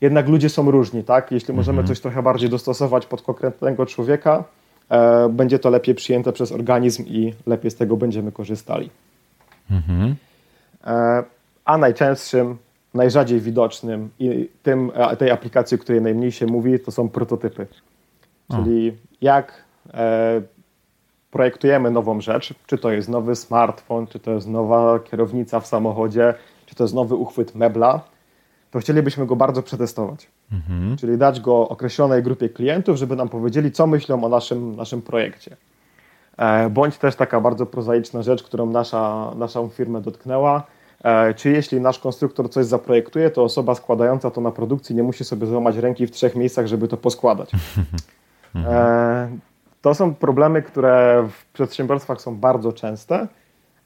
Jednak 0.00 0.28
ludzie 0.28 0.48
są 0.48 0.70
różni, 0.70 1.04
tak? 1.04 1.32
Jeśli 1.32 1.54
możemy 1.54 1.78
mhm. 1.78 1.88
coś 1.88 2.00
trochę 2.00 2.22
bardziej 2.22 2.50
dostosować 2.50 3.06
pod 3.06 3.22
konkretnego 3.22 3.86
człowieka, 3.86 4.44
e, 4.90 5.28
będzie 5.28 5.58
to 5.58 5.70
lepiej 5.70 5.94
przyjęte 5.94 6.32
przez 6.32 6.52
organizm 6.52 7.04
i 7.06 7.34
lepiej 7.46 7.70
z 7.70 7.76
tego 7.76 7.96
będziemy 7.96 8.32
korzystali. 8.32 8.90
Mhm. 9.70 10.16
E, 10.86 11.24
a 11.64 11.78
najczęstszym, 11.78 12.56
najrzadziej 12.96 13.40
widocznym 13.40 14.10
i 14.18 14.48
tym, 14.62 14.92
tej 15.18 15.30
aplikacji, 15.30 15.74
o 15.74 15.78
której 15.78 16.02
najmniej 16.02 16.32
się 16.32 16.46
mówi, 16.46 16.80
to 16.80 16.90
są 16.90 17.08
prototypy. 17.08 17.66
Czyli 18.50 18.96
jak 19.20 19.66
E, 19.94 20.42
projektujemy 21.30 21.90
nową 21.90 22.20
rzecz, 22.20 22.54
czy 22.66 22.78
to 22.78 22.90
jest 22.90 23.08
nowy 23.08 23.36
smartfon, 23.36 24.06
czy 24.06 24.18
to 24.18 24.30
jest 24.30 24.48
nowa 24.48 24.98
kierownica 24.98 25.60
w 25.60 25.66
samochodzie, 25.66 26.34
czy 26.66 26.74
to 26.74 26.84
jest 26.84 26.94
nowy 26.94 27.14
uchwyt 27.14 27.54
mebla, 27.54 28.00
to 28.70 28.78
chcielibyśmy 28.78 29.26
go 29.26 29.36
bardzo 29.36 29.62
przetestować. 29.62 30.28
Mhm. 30.52 30.96
Czyli 30.96 31.18
dać 31.18 31.40
go 31.40 31.68
określonej 31.68 32.22
grupie 32.22 32.48
klientów, 32.48 32.96
żeby 32.96 33.16
nam 33.16 33.28
powiedzieli, 33.28 33.72
co 33.72 33.86
myślą 33.86 34.24
o 34.24 34.28
naszym, 34.28 34.76
naszym 34.76 35.02
projekcie. 35.02 35.56
E, 36.36 36.70
bądź 36.70 36.98
też 36.98 37.16
taka 37.16 37.40
bardzo 37.40 37.66
prozaiczna 37.66 38.22
rzecz, 38.22 38.42
którą 38.42 38.66
nasza, 38.66 39.32
naszą 39.36 39.68
firmę 39.68 40.00
dotknęła, 40.00 40.62
czy 41.36 41.50
jeśli 41.50 41.80
nasz 41.80 41.98
konstruktor 41.98 42.50
coś 42.50 42.66
zaprojektuje, 42.66 43.30
to 43.30 43.44
osoba 43.44 43.74
składająca 43.74 44.30
to 44.30 44.40
na 44.40 44.50
produkcji 44.50 44.96
nie 44.96 45.02
musi 45.02 45.24
sobie 45.24 45.46
złamać 45.46 45.76
ręki 45.76 46.06
w 46.06 46.10
trzech 46.10 46.36
miejscach, 46.36 46.66
żeby 46.66 46.88
to 46.88 46.96
poskładać. 46.96 47.52
Mhm. 48.54 49.40
To 49.82 49.94
są 49.94 50.14
problemy, 50.14 50.62
które 50.62 51.28
w 51.30 51.52
przedsiębiorstwach 51.52 52.20
są 52.20 52.36
bardzo 52.36 52.72
częste, 52.72 53.28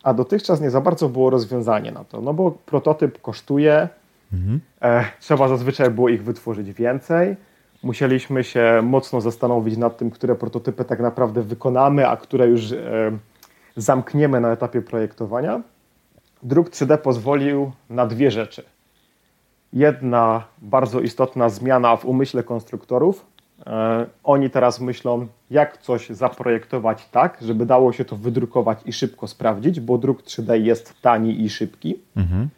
a 0.03 0.15
dotychczas 0.15 0.61
nie 0.61 0.71
za 0.71 0.81
bardzo 0.81 1.09
było 1.09 1.31
rozwiązanie 1.31 1.93
na 1.93 2.05
to, 2.05 2.21
no 2.21 2.35
bo 2.35 2.51
prototyp 2.51 3.23
kosztuje, 3.23 3.89
mhm. 4.33 4.61
e, 4.83 5.05
trzeba 5.21 5.49
zazwyczaj 5.49 5.91
było 5.91 6.09
ich 6.09 6.25
wytworzyć 6.25 6.73
więcej, 6.73 7.37
musieliśmy 7.83 8.45
się 8.45 8.81
mocno 8.83 9.21
zastanowić 9.21 9.77
nad 9.77 9.97
tym, 9.97 10.11
które 10.11 10.35
prototypy 10.35 10.85
tak 10.85 11.01
naprawdę 11.01 11.43
wykonamy, 11.43 12.09
a 12.09 12.17
które 12.17 12.47
już 12.47 12.73
e, 12.73 12.77
zamkniemy 13.77 14.41
na 14.41 14.53
etapie 14.53 14.83
projektowania. 14.83 15.61
Druk 16.43 16.71
3D 16.71 16.99
pozwolił 16.99 17.73
na 17.91 18.07
dwie 18.07 18.31
rzeczy. 18.31 18.65
Jedna 19.73 20.45
bardzo 20.59 21.01
istotna 21.01 21.49
zmiana 21.49 21.97
w 21.97 22.05
umyśle 22.05 22.43
konstruktorów, 22.43 23.27
E, 23.67 24.07
oni 24.25 24.51
teraz 24.51 24.81
myślą, 24.81 25.27
jak 25.51 25.79
coś 25.79 26.09
zaprojektować 26.09 27.09
tak, 27.09 27.39
żeby 27.41 27.67
dało 27.67 27.93
się 27.93 28.05
to 28.05 28.17
wydrukować 28.17 28.79
i 28.85 28.93
szybko 28.93 29.29
sprawdzić, 29.29 29.81
bo 29.81 29.99
druk 29.99 30.23
3D 30.23 30.53
jest 30.53 30.95
tani 31.03 31.45
i 31.45 31.51
szybki. 31.51 31.99
Mhm. 32.17 32.49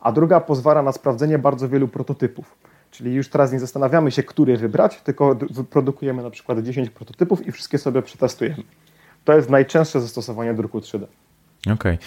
A 0.00 0.12
druga 0.12 0.40
pozwala 0.40 0.82
na 0.82 0.92
sprawdzenie 0.92 1.38
bardzo 1.38 1.68
wielu 1.68 1.88
prototypów. 1.88 2.58
Czyli 2.90 3.14
już 3.14 3.28
teraz 3.28 3.52
nie 3.52 3.60
zastanawiamy 3.60 4.10
się, 4.10 4.22
który 4.22 4.56
wybrać, 4.56 5.00
tylko 5.00 5.34
wyprodukujemy 5.50 6.22
na 6.22 6.30
przykład 6.30 6.58
10 6.58 6.90
prototypów 6.90 7.46
i 7.46 7.52
wszystkie 7.52 7.78
sobie 7.78 8.02
przetestujemy. 8.02 8.62
To 9.24 9.32
jest 9.32 9.50
najczęstsze 9.50 10.00
zastosowanie 10.00 10.54
druku 10.54 10.78
3D. 10.78 11.06
Okej. 11.72 11.94
Okay. 11.94 11.98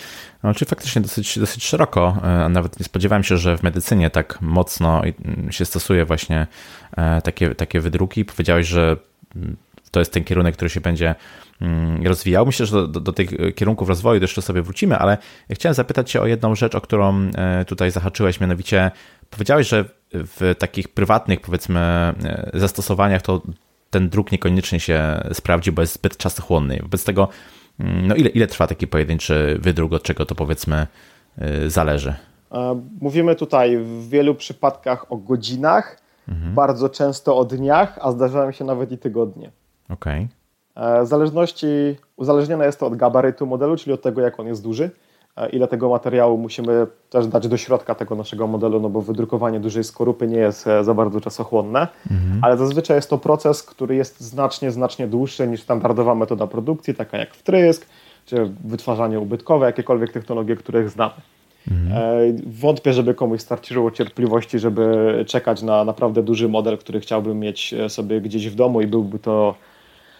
No, 0.43 0.53
czyli 0.53 0.69
faktycznie 0.69 1.01
dosyć, 1.01 1.39
dosyć 1.39 1.63
szeroko. 1.63 2.17
E, 2.23 2.49
Nawet 2.49 2.79
nie 2.79 2.83
spodziewałem 2.85 3.23
się, 3.23 3.37
że 3.37 3.57
w 3.57 3.63
medycynie 3.63 4.09
tak 4.09 4.41
mocno 4.41 5.01
mm, 5.03 5.51
się 5.51 5.65
stosuje 5.65 6.05
właśnie 6.05 6.47
e, 6.97 7.21
takie, 7.21 7.55
takie 7.55 7.79
wydruki. 7.79 8.25
Powiedziałeś, 8.25 8.67
że 8.67 8.97
mm, 9.35 9.55
to 9.91 9.99
jest 9.99 10.13
ten 10.13 10.23
kierunek, 10.23 10.55
który 10.55 10.69
się 10.69 10.81
będzie 10.81 11.15
mm, 11.61 12.07
rozwijał. 12.07 12.45
Myślę, 12.45 12.65
że 12.65 12.75
do, 12.75 12.87
do, 12.87 12.99
do 12.99 13.13
tych 13.13 13.29
kierunków 13.55 13.89
rozwoju 13.89 14.21
jeszcze 14.21 14.41
sobie 14.41 14.61
wrócimy, 14.61 14.97
ale 14.97 15.17
chciałem 15.51 15.73
zapytać 15.73 16.11
Cię 16.11 16.21
o 16.21 16.27
jedną 16.27 16.55
rzecz, 16.55 16.75
o 16.75 16.81
którą 16.81 17.31
e, 17.35 17.65
tutaj 17.65 17.91
zahaczyłeś, 17.91 18.39
mianowicie 18.39 18.91
powiedziałeś, 19.29 19.67
że 19.67 19.85
w 20.13 20.55
takich 20.59 20.87
prywatnych, 20.87 21.41
powiedzmy, 21.41 22.13
zastosowaniach 22.53 23.21
to 23.21 23.41
ten 23.89 24.09
druk 24.09 24.31
niekoniecznie 24.31 24.79
się 24.79 25.21
sprawdzi, 25.33 25.71
bo 25.71 25.81
jest 25.81 25.93
zbyt 25.93 26.17
czasochłonny. 26.17 26.79
Wobec 26.81 27.03
tego 27.03 27.29
no 27.79 28.15
ile, 28.15 28.29
ile 28.29 28.47
trwa 28.47 28.67
taki 28.67 28.87
pojedynczy 28.87 29.57
wydruk, 29.61 29.93
od 29.93 30.03
czego 30.03 30.25
to 30.25 30.35
powiedzmy 30.35 30.87
y, 31.41 31.69
zależy? 31.69 32.13
E, 32.51 32.81
mówimy 33.01 33.35
tutaj 33.35 33.77
w 33.77 34.09
wielu 34.09 34.35
przypadkach 34.35 35.11
o 35.11 35.17
godzinach, 35.17 35.99
mhm. 36.27 36.55
bardzo 36.55 36.89
często 36.89 37.37
o 37.37 37.45
dniach, 37.45 37.99
a 38.01 38.11
zdarzają 38.11 38.51
się 38.51 38.65
nawet 38.65 38.91
i 38.91 38.97
tygodnie. 38.97 39.51
Okej. 39.89 40.27
Okay. 40.75 40.99
E, 40.99 41.03
w 41.03 41.07
zależności, 41.07 41.67
uzależnione 42.15 42.65
jest 42.65 42.79
to 42.79 42.87
od 42.87 42.95
gabarytu 42.95 43.45
modelu, 43.45 43.77
czyli 43.77 43.93
od 43.93 44.01
tego, 44.01 44.21
jak 44.21 44.39
on 44.39 44.47
jest 44.47 44.63
duży. 44.63 44.91
E, 45.39 45.49
ile 45.49 45.67
tego 45.67 45.89
materiału 45.89 46.37
musimy 46.37 46.87
też 47.09 47.27
dać 47.27 47.47
do 47.47 47.57
środka 47.57 47.95
tego 47.95 48.15
naszego 48.15 48.47
modelu, 48.47 48.79
no 48.79 48.89
bo 48.89 49.01
wydrukowanie 49.01 49.59
dużej 49.59 49.83
skorupy 49.83 50.27
nie 50.27 50.37
jest 50.37 50.67
e, 50.67 50.83
za 50.83 50.93
bardzo 50.93 51.21
czasochłonne, 51.21 51.87
mhm. 52.11 52.39
ale 52.43 52.57
zazwyczaj 52.57 52.97
jest 52.97 53.09
to 53.09 53.17
proces, 53.17 53.63
który 53.63 53.95
jest 53.95 54.21
znacznie, 54.21 54.71
znacznie 54.71 55.07
dłuższy 55.07 55.47
niż 55.47 55.61
standardowa 55.61 56.15
metoda 56.15 56.47
produkcji, 56.47 56.95
taka 56.95 57.17
jak 57.17 57.33
wtrysk, 57.33 57.85
czy 58.25 58.51
wytwarzanie 58.63 59.19
ubytkowe, 59.19 59.65
jakiekolwiek 59.65 60.11
technologie, 60.11 60.55
których 60.55 60.89
znamy. 60.89 61.13
Mhm. 61.71 62.03
E, 62.03 62.33
wątpię, 62.47 62.93
żeby 62.93 63.13
komuś 63.13 63.41
starczyło 63.41 63.91
cierpliwości, 63.91 64.59
żeby 64.59 65.25
czekać 65.27 65.61
na 65.61 65.83
naprawdę 65.83 66.23
duży 66.23 66.49
model, 66.49 66.77
który 66.77 66.99
chciałbym 66.99 67.39
mieć 67.39 67.75
sobie 67.87 68.21
gdzieś 68.21 68.49
w 68.49 68.55
domu 68.55 68.81
i 68.81 68.87
byłby 68.87 69.19
to 69.19 69.55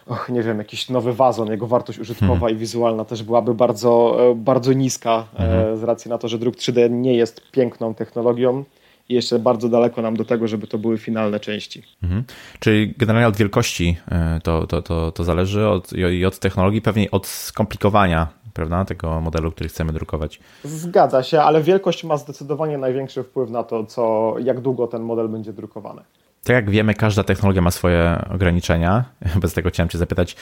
och, 0.10 0.30
nie 0.30 0.44
wiem, 0.44 0.58
jakiś 0.58 0.90
nowy 0.90 1.14
wazon, 1.14 1.52
jego 1.52 1.68
wartość 1.68 2.00
użytkowa 2.00 2.34
hmm. 2.34 2.56
i 2.56 2.56
wizualna 2.56 3.06
też 3.06 3.24
byłaby 3.24 3.54
bardzo, 3.54 4.18
e, 4.32 4.36
bardzo 4.36 4.74
niska 4.74 5.26
hmm. 5.38 5.78
z 5.78 5.84
racji 5.84 6.10
na 6.10 6.18
to, 6.18 6.28
że 6.28 6.38
druk 6.38 6.56
3D 6.56 6.92
nie 6.92 7.14
jest 7.14 7.52
piękną 7.52 7.94
technologią 7.94 8.64
i 9.10 9.14
jeszcze 9.14 9.40
bardzo 9.40 9.70
daleko 9.70 10.02
nam 10.02 10.16
do 10.18 10.26
tego, 10.26 10.48
żeby 10.48 10.68
to 10.68 10.78
były 10.78 10.98
finalne 10.98 11.40
części. 11.40 11.84
Mhm. 12.04 12.24
Czyli 12.60 12.94
generalnie 12.98 13.28
od 13.28 13.38
wielkości 13.38 13.98
e, 14.12 14.40
to, 14.44 14.68
to, 14.68 14.82
to, 14.82 15.12
to 15.12 15.24
zależy 15.24 15.68
od, 15.68 15.94
i 15.94 16.26
od 16.26 16.40
technologii, 16.40 16.82
pewnie 16.82 17.12
od 17.12 17.28
skomplikowania 17.28 18.28
prawda, 18.54 18.86
tego 18.86 19.22
modelu, 19.22 19.52
który 19.52 19.70
chcemy 19.70 19.94
drukować. 19.94 20.40
Zgadza 20.64 21.24
się, 21.24 21.42
ale 21.42 21.64
wielkość 21.64 22.04
ma 22.04 22.18
zdecydowanie 22.18 22.78
największy 22.78 23.24
wpływ 23.24 23.50
na 23.50 23.64
to, 23.64 23.86
co, 23.86 24.36
jak 24.40 24.62
długo 24.62 24.88
ten 24.88 25.02
model 25.02 25.30
będzie 25.30 25.54
drukowany. 25.54 26.02
Tak 26.44 26.56
jak 26.56 26.70
wiemy, 26.70 26.94
każda 26.94 27.24
technologia 27.24 27.62
ma 27.62 27.72
swoje 27.72 28.26
ograniczenia. 28.34 29.06
Bez 29.42 29.54
tego 29.54 29.70
chciałem 29.70 29.90
Cię 29.90 29.98
zapytać, 29.98 30.36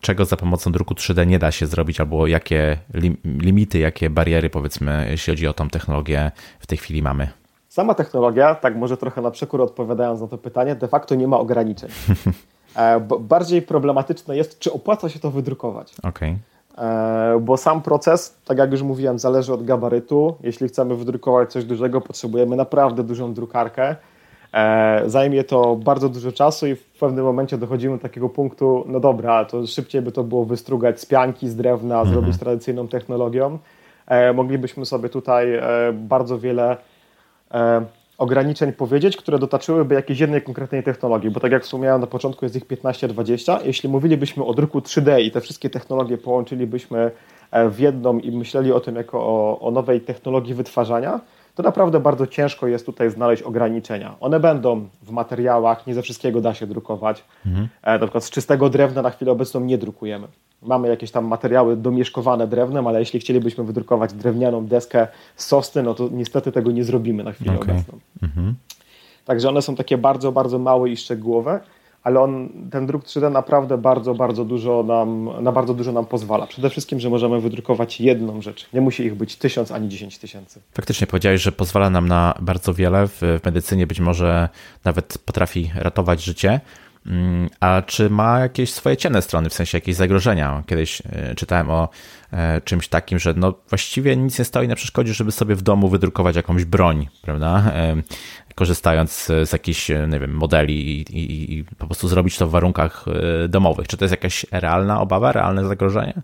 czego 0.00 0.24
za 0.24 0.36
pomocą 0.36 0.72
druku 0.72 0.94
3D 0.94 1.26
nie 1.26 1.38
da 1.38 1.50
się 1.50 1.66
zrobić, 1.66 2.00
albo 2.00 2.26
jakie 2.26 2.78
limity, 3.24 3.78
jakie 3.78 4.10
bariery, 4.10 4.50
powiedzmy, 4.50 5.06
jeśli 5.10 5.30
chodzi 5.30 5.48
o 5.48 5.52
tą 5.52 5.70
technologię, 5.70 6.30
w 6.60 6.66
tej 6.66 6.78
chwili 6.78 7.02
mamy? 7.02 7.28
Sama 7.68 7.94
technologia, 7.94 8.54
tak 8.54 8.76
może 8.76 8.96
trochę 8.96 9.22
na 9.22 9.30
przekór 9.30 9.60
odpowiadając 9.60 10.20
na 10.20 10.26
to 10.26 10.38
pytanie, 10.38 10.74
de 10.74 10.88
facto 10.88 11.14
nie 11.14 11.28
ma 11.28 11.38
ograniczeń. 11.38 11.90
E, 12.76 13.00
bardziej 13.20 13.62
problematyczne 13.62 14.36
jest, 14.36 14.58
czy 14.58 14.72
opłaca 14.72 15.08
się 15.08 15.18
to 15.18 15.30
wydrukować. 15.30 15.94
Okay. 16.02 16.38
E, 16.78 17.38
bo 17.40 17.56
sam 17.56 17.82
proces, 17.82 18.36
tak 18.44 18.58
jak 18.58 18.72
już 18.72 18.82
mówiłem, 18.82 19.18
zależy 19.18 19.52
od 19.52 19.64
gabarytu. 19.64 20.36
Jeśli 20.42 20.68
chcemy 20.68 20.96
wydrukować 20.96 21.52
coś 21.52 21.64
dużego, 21.64 22.00
potrzebujemy 22.00 22.56
naprawdę 22.56 23.02
dużą 23.02 23.34
drukarkę. 23.34 23.96
E, 24.54 25.02
zajmie 25.06 25.44
to 25.44 25.76
bardzo 25.76 26.08
dużo 26.08 26.32
czasu 26.32 26.66
i 26.66 26.74
w 26.74 26.84
pewnym 26.84 27.24
momencie 27.24 27.58
dochodzimy 27.58 27.96
do 27.96 28.02
takiego 28.02 28.28
punktu, 28.28 28.84
no 28.86 29.00
dobra, 29.00 29.44
to 29.44 29.66
szybciej 29.66 30.02
by 30.02 30.12
to 30.12 30.24
było 30.24 30.44
wystrugać 30.44 31.00
z 31.00 31.06
pianki, 31.06 31.48
z 31.48 31.56
drewna, 31.56 32.00
mhm. 32.00 32.14
zrobić 32.14 32.38
tradycyjną 32.38 32.88
technologią. 32.88 33.58
Moglibyśmy 34.34 34.86
sobie 34.86 35.08
tutaj 35.08 35.46
bardzo 35.92 36.38
wiele 36.38 36.76
e, 37.54 37.84
ograniczeń 38.18 38.72
powiedzieć, 38.72 39.16
które 39.16 39.38
dotyczyłyby 39.38 39.94
jakiejś 39.94 40.20
jednej 40.20 40.42
konkretnej 40.42 40.82
technologii, 40.82 41.30
bo 41.30 41.40
tak 41.40 41.52
jak 41.52 41.62
wspomniałem 41.62 42.00
na 42.00 42.06
początku 42.06 42.44
jest 42.44 42.56
ich 42.56 42.66
15-20. 42.66 43.58
Jeśli 43.64 43.88
mówilibyśmy 43.88 44.44
o 44.44 44.54
druku 44.54 44.78
3D 44.78 45.20
i 45.20 45.30
te 45.30 45.40
wszystkie 45.40 45.70
technologie 45.70 46.18
połączylibyśmy 46.18 47.10
e, 47.50 47.68
w 47.68 47.80
jedną 47.80 48.18
i 48.18 48.30
myśleli 48.30 48.72
o 48.72 48.80
tym 48.80 48.96
jako 48.96 49.20
o, 49.20 49.58
o 49.60 49.70
nowej 49.70 50.00
technologii 50.00 50.54
wytwarzania, 50.54 51.20
to 51.58 51.62
naprawdę 51.62 52.00
bardzo 52.00 52.26
ciężko 52.26 52.66
jest 52.66 52.86
tutaj 52.86 53.10
znaleźć 53.10 53.42
ograniczenia. 53.42 54.14
One 54.20 54.40
będą 54.40 54.88
w 55.02 55.10
materiałach, 55.10 55.86
nie 55.86 55.94
ze 55.94 56.02
wszystkiego 56.02 56.40
da 56.40 56.54
się 56.54 56.66
drukować. 56.66 57.24
Mhm. 57.46 57.68
E, 57.82 57.92
na 57.92 57.98
przykład 57.98 58.24
z 58.24 58.30
czystego 58.30 58.70
drewna 58.70 59.02
na 59.02 59.10
chwilę 59.10 59.32
obecną 59.32 59.60
nie 59.60 59.78
drukujemy. 59.78 60.28
Mamy 60.62 60.88
jakieś 60.88 61.10
tam 61.10 61.24
materiały 61.24 61.76
domieszkowane 61.76 62.46
drewnem, 62.46 62.86
ale 62.86 63.00
jeśli 63.00 63.20
chcielibyśmy 63.20 63.64
wydrukować 63.64 64.12
drewnianą 64.12 64.66
deskę 64.66 65.08
z 65.36 65.46
sosny, 65.46 65.82
no 65.82 65.94
to 65.94 66.08
niestety 66.12 66.52
tego 66.52 66.70
nie 66.70 66.84
zrobimy 66.84 67.24
na 67.24 67.32
chwilę 67.32 67.52
okay. 67.52 67.74
obecną. 67.74 67.98
Mhm. 68.22 68.54
Także 69.24 69.48
one 69.48 69.62
są 69.62 69.76
takie 69.76 69.98
bardzo, 69.98 70.32
bardzo 70.32 70.58
małe 70.58 70.90
i 70.90 70.96
szczegółowe 70.96 71.60
ale 72.02 72.20
on, 72.20 72.48
ten 72.70 72.86
druk 72.86 73.04
3D 73.04 73.32
naprawdę 73.32 73.78
bardzo, 73.78 74.14
bardzo 74.14 74.44
dużo 74.44 74.82
nam, 74.82 75.30
na 75.42 75.52
bardzo 75.52 75.74
dużo 75.74 75.92
nam 75.92 76.06
pozwala. 76.06 76.46
Przede 76.46 76.70
wszystkim, 76.70 77.00
że 77.00 77.10
możemy 77.10 77.40
wydrukować 77.40 78.00
jedną 78.00 78.42
rzecz. 78.42 78.68
Nie 78.72 78.80
musi 78.80 79.02
ich 79.02 79.14
być 79.14 79.36
tysiąc 79.36 79.72
ani 79.72 79.88
dziesięć 79.88 80.18
tysięcy. 80.18 80.60
Faktycznie 80.72 81.06
powiedziałeś, 81.06 81.42
że 81.42 81.52
pozwala 81.52 81.90
nam 81.90 82.08
na 82.08 82.34
bardzo 82.40 82.74
wiele. 82.74 83.08
W, 83.08 83.20
w 83.20 83.44
medycynie 83.44 83.86
być 83.86 84.00
może 84.00 84.48
nawet 84.84 85.18
potrafi 85.24 85.70
ratować 85.74 86.24
życie. 86.24 86.60
Mm, 87.06 87.48
a 87.60 87.82
czy 87.86 88.10
ma 88.10 88.38
jakieś 88.38 88.72
swoje 88.72 88.96
ciemne 88.96 89.22
strony, 89.22 89.50
w 89.50 89.54
sensie 89.54 89.76
jakieś 89.78 89.96
zagrożenia? 89.96 90.62
Kiedyś 90.66 91.02
e, 91.12 91.34
czytałem 91.34 91.70
o 91.70 91.88
e, 92.32 92.60
czymś 92.60 92.88
takim, 92.88 93.18
że 93.18 93.34
no 93.36 93.54
właściwie 93.68 94.16
nic 94.16 94.38
nie 94.38 94.44
stoi 94.44 94.68
na 94.68 94.74
przeszkodzie, 94.74 95.14
żeby 95.14 95.32
sobie 95.32 95.54
w 95.54 95.62
domu 95.62 95.88
wydrukować 95.88 96.36
jakąś 96.36 96.64
broń, 96.64 97.08
prawda? 97.22 97.62
E, 97.74 97.96
korzystając 98.54 99.26
z 99.44 99.52
jakichś, 99.52 99.88
nie 99.88 100.20
wiem, 100.20 100.34
modeli 100.34 101.00
i, 101.00 101.00
i, 101.00 101.58
i 101.58 101.64
po 101.64 101.86
prostu 101.86 102.08
zrobić 102.08 102.38
to 102.38 102.46
w 102.46 102.50
warunkach 102.50 103.04
domowych. 103.48 103.86
Czy 103.88 103.96
to 103.96 104.04
jest 104.04 104.12
jakaś 104.12 104.46
realna 104.52 105.00
obawa, 105.00 105.32
realne 105.32 105.64
zagrożenie? 105.64 106.22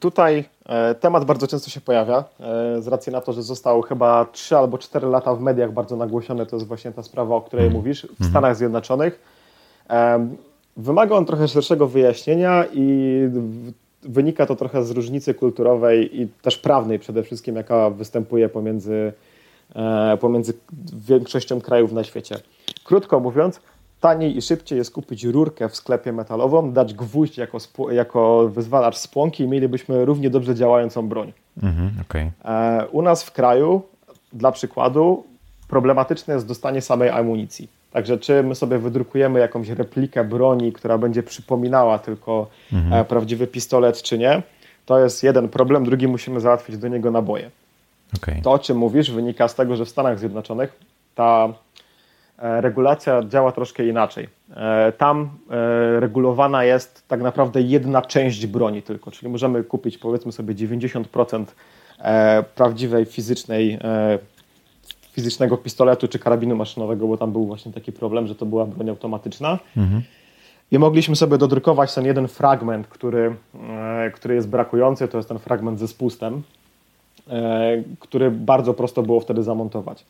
Tutaj 0.00 0.44
temat 1.00 1.24
bardzo 1.24 1.46
często 1.46 1.70
się 1.70 1.80
pojawia, 1.80 2.24
z 2.78 2.88
racji 2.88 3.12
na 3.12 3.20
to, 3.20 3.32
że 3.32 3.42
został 3.42 3.82
chyba 3.82 4.24
3 4.24 4.56
albo 4.56 4.78
4 4.78 5.06
lata 5.06 5.34
w 5.34 5.40
mediach 5.40 5.72
bardzo 5.72 5.96
nagłośniony, 5.96 6.46
to 6.46 6.56
jest 6.56 6.68
właśnie 6.68 6.92
ta 6.92 7.02
sprawa, 7.02 7.34
o 7.34 7.40
której 7.40 7.66
mm. 7.66 7.76
mówisz, 7.76 8.06
w 8.06 8.20
mm. 8.20 8.30
Stanach 8.30 8.56
Zjednoczonych 8.56 9.20
Wymaga 10.76 11.14
on 11.14 11.24
trochę 11.24 11.48
szerszego 11.48 11.88
wyjaśnienia 11.88 12.64
i 12.72 13.18
wynika 14.02 14.46
to 14.46 14.56
trochę 14.56 14.84
z 14.84 14.90
różnicy 14.90 15.34
kulturowej 15.34 16.20
i 16.20 16.28
też 16.42 16.58
prawnej 16.58 16.98
przede 16.98 17.22
wszystkim, 17.22 17.56
jaka 17.56 17.90
występuje 17.90 18.48
pomiędzy, 18.48 19.12
e, 19.74 20.16
pomiędzy 20.20 20.54
większością 21.08 21.60
krajów 21.60 21.92
na 21.92 22.04
świecie. 22.04 22.36
Krótko 22.84 23.20
mówiąc, 23.20 23.60
taniej 24.00 24.36
i 24.36 24.42
szybciej 24.42 24.78
jest 24.78 24.90
kupić 24.90 25.24
rurkę 25.24 25.68
w 25.68 25.76
sklepie 25.76 26.12
metalową, 26.12 26.72
dać 26.72 26.94
gwóźdź 26.94 27.38
jako, 27.38 27.58
jako 27.90 28.48
wyzwalacz 28.48 28.96
spłonki 28.96 29.44
i 29.44 29.48
mielibyśmy 29.48 30.04
równie 30.04 30.30
dobrze 30.30 30.54
działającą 30.54 31.08
broń. 31.08 31.32
Mhm, 31.62 31.90
okay. 32.02 32.30
E, 32.44 32.86
u 32.86 33.02
nas 33.02 33.24
w 33.24 33.32
kraju, 33.32 33.82
dla 34.32 34.52
przykładu, 34.52 35.24
problematyczne 35.68 36.34
jest 36.34 36.46
dostanie 36.46 36.80
samej 36.80 37.08
amunicji. 37.08 37.68
Także 37.94 38.18
czy 38.18 38.42
my 38.42 38.54
sobie 38.54 38.78
wydrukujemy 38.78 39.40
jakąś 39.40 39.68
replikę 39.68 40.24
broni, 40.24 40.72
która 40.72 40.98
będzie 40.98 41.22
przypominała 41.22 41.98
tylko 41.98 42.46
mhm. 42.72 42.92
E, 42.92 43.04
prawdziwy 43.04 43.46
pistolet, 43.46 44.02
czy 44.02 44.18
nie, 44.18 44.42
to 44.86 44.98
jest 44.98 45.22
jeden 45.22 45.48
problem, 45.48 45.84
drugi 45.84 46.08
musimy 46.08 46.40
załatwić 46.40 46.78
do 46.78 46.88
niego 46.88 47.10
naboje. 47.10 47.50
Okay. 48.16 48.42
To, 48.42 48.52
o 48.52 48.58
czym 48.58 48.76
mówisz, 48.76 49.10
wynika 49.10 49.48
z 49.48 49.54
tego, 49.54 49.76
że 49.76 49.84
w 49.84 49.88
Stanach 49.88 50.18
Zjednoczonych 50.18 50.78
ta 51.14 51.48
e, 52.38 52.60
regulacja 52.60 53.22
działa 53.28 53.52
troszkę 53.52 53.86
inaczej. 53.86 54.28
E, 54.56 54.92
tam 54.92 55.30
regulowana 55.98 56.64
jest 56.64 57.08
tak 57.08 57.20
naprawdę 57.20 57.60
jedna 57.60 58.02
część 58.02 58.46
broni 58.46 58.82
tylko, 58.82 59.10
czyli 59.10 59.32
możemy 59.32 59.64
kupić 59.64 59.98
powiedzmy 59.98 60.32
sobie 60.32 60.54
90% 60.54 61.44
prawdziwej 62.54 63.04
fizycznej 63.04 63.78
fizycznego 65.14 65.56
pistoletu 65.56 66.08
czy 66.08 66.18
karabinu 66.18 66.56
maszynowego, 66.56 67.06
bo 67.06 67.16
tam 67.16 67.32
był 67.32 67.46
właśnie 67.46 67.72
taki 67.72 67.92
problem, 67.92 68.26
że 68.26 68.34
to 68.34 68.46
była 68.46 68.66
broń 68.66 68.88
automatyczna. 68.90 69.58
Mhm. 69.76 70.02
I 70.70 70.78
mogliśmy 70.78 71.16
sobie 71.16 71.38
dodrukować 71.38 71.94
ten 71.94 72.04
jeden 72.04 72.28
fragment, 72.28 72.86
który, 72.86 73.36
e, 73.70 74.10
który 74.10 74.34
jest 74.34 74.48
brakujący, 74.48 75.08
to 75.08 75.16
jest 75.16 75.28
ten 75.28 75.38
fragment 75.38 75.78
ze 75.78 75.88
spustem, 75.88 76.42
e, 77.28 77.82
który 78.00 78.30
bardzo 78.30 78.74
prosto 78.74 79.02
było 79.02 79.20
wtedy 79.20 79.42
zamontować. 79.42 80.04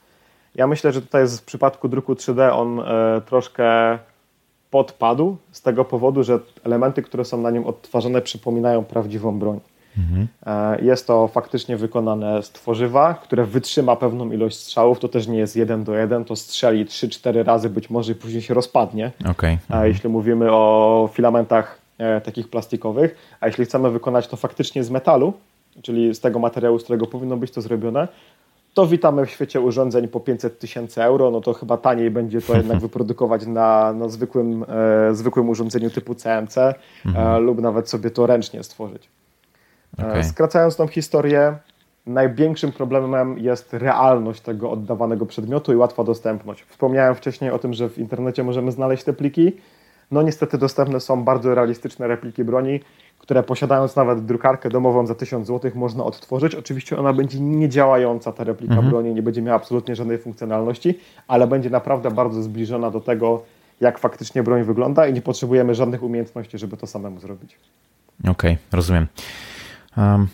Ja 0.54 0.66
myślę, 0.66 0.92
że 0.92 1.02
tutaj 1.02 1.28
w 1.28 1.42
przypadku 1.42 1.88
druku 1.88 2.14
3D 2.14 2.52
on 2.52 2.80
e, 2.80 3.20
troszkę 3.26 3.98
podpadł 4.70 5.36
z 5.52 5.62
tego 5.62 5.84
powodu, 5.84 6.24
że 6.24 6.38
elementy, 6.64 7.02
które 7.02 7.24
są 7.24 7.40
na 7.40 7.50
nim 7.50 7.66
odtwarzane 7.66 8.22
przypominają 8.22 8.84
prawdziwą 8.84 9.38
broń. 9.38 9.60
Mhm. 9.98 10.28
Jest 10.82 11.06
to 11.06 11.28
faktycznie 11.28 11.76
wykonane 11.76 12.42
z 12.42 12.50
tworzywa, 12.50 13.14
które 13.14 13.44
wytrzyma 13.44 13.96
pewną 13.96 14.32
ilość 14.32 14.56
strzałów. 14.56 14.98
To 14.98 15.08
też 15.08 15.26
nie 15.26 15.38
jest 15.38 15.56
jeden 15.56 15.84
do 15.84 15.94
jeden, 15.94 16.24
to 16.24 16.36
strzeli 16.36 16.86
3-4 16.86 17.44
razy 17.44 17.70
być 17.70 17.90
może 17.90 18.12
i 18.12 18.14
później 18.14 18.42
się 18.42 18.54
rozpadnie. 18.54 19.12
Okay. 19.30 19.50
Mhm. 19.50 19.88
Jeśli 19.88 20.08
mówimy 20.08 20.52
o 20.52 21.08
filamentach 21.12 21.78
e, 21.98 22.20
takich 22.20 22.48
plastikowych, 22.48 23.16
a 23.40 23.46
jeśli 23.46 23.64
chcemy 23.64 23.90
wykonać 23.90 24.28
to 24.28 24.36
faktycznie 24.36 24.84
z 24.84 24.90
metalu, 24.90 25.32
czyli 25.82 26.14
z 26.14 26.20
tego 26.20 26.38
materiału, 26.38 26.78
z 26.78 26.84
którego 26.84 27.06
powinno 27.06 27.36
być 27.36 27.50
to 27.50 27.62
zrobione, 27.62 28.08
to 28.74 28.86
witamy 28.86 29.26
w 29.26 29.30
świecie 29.30 29.60
urządzeń 29.60 30.08
po 30.08 30.20
500 30.20 30.58
tysięcy 30.58 31.02
euro, 31.02 31.30
no 31.30 31.40
to 31.40 31.52
chyba 31.52 31.76
taniej 31.76 32.10
będzie 32.10 32.42
to 32.42 32.56
jednak 32.56 32.78
wyprodukować 32.86 33.46
na, 33.46 33.92
na 33.92 34.08
zwykłym, 34.08 34.64
e, 34.68 35.14
zwykłym 35.14 35.48
urządzeniu 35.48 35.90
typu 35.90 36.14
CMC 36.14 36.58
e, 36.58 36.74
mhm. 37.06 37.36
e, 37.36 37.38
lub 37.38 37.60
nawet 37.60 37.88
sobie 37.88 38.10
to 38.10 38.26
ręcznie 38.26 38.62
stworzyć. 38.62 39.08
Okay. 39.98 40.24
Skracając 40.24 40.76
tą 40.76 40.86
historię, 40.86 41.56
największym 42.06 42.72
problemem 42.72 43.38
jest 43.38 43.72
realność 43.72 44.40
tego 44.40 44.70
oddawanego 44.70 45.26
przedmiotu 45.26 45.72
i 45.72 45.76
łatwa 45.76 46.04
dostępność. 46.04 46.62
Wspomniałem 46.62 47.14
wcześniej 47.14 47.50
o 47.50 47.58
tym, 47.58 47.72
że 47.74 47.88
w 47.88 47.98
internecie 47.98 48.44
możemy 48.44 48.72
znaleźć 48.72 49.04
te 49.04 49.12
pliki. 49.12 49.52
No 50.10 50.22
niestety 50.22 50.58
dostępne 50.58 51.00
są 51.00 51.24
bardzo 51.24 51.54
realistyczne 51.54 52.08
repliki 52.08 52.44
broni, 52.44 52.80
które 53.18 53.42
posiadając 53.42 53.96
nawet 53.96 54.24
drukarkę 54.24 54.68
domową 54.68 55.06
za 55.06 55.14
1000 55.14 55.46
zł 55.46 55.70
można 55.74 56.04
odtworzyć. 56.04 56.54
Oczywiście 56.54 56.98
ona 56.98 57.12
będzie 57.12 57.40
niedziałająca, 57.40 58.32
ta 58.32 58.44
replika 58.44 58.74
mhm. 58.74 58.90
broni, 58.90 59.14
nie 59.14 59.22
będzie 59.22 59.42
miała 59.42 59.56
absolutnie 59.56 59.96
żadnej 59.96 60.18
funkcjonalności, 60.18 60.98
ale 61.28 61.46
będzie 61.46 61.70
naprawdę 61.70 62.10
bardzo 62.10 62.42
zbliżona 62.42 62.90
do 62.90 63.00
tego, 63.00 63.42
jak 63.80 63.98
faktycznie 63.98 64.42
broń 64.42 64.62
wygląda 64.62 65.06
i 65.06 65.12
nie 65.12 65.22
potrzebujemy 65.22 65.74
żadnych 65.74 66.02
umiejętności, 66.02 66.58
żeby 66.58 66.76
to 66.76 66.86
samemu 66.86 67.20
zrobić. 67.20 67.56
Okej, 68.20 68.32
okay, 68.32 68.56
rozumiem. 68.72 69.06
Um, 69.96 70.28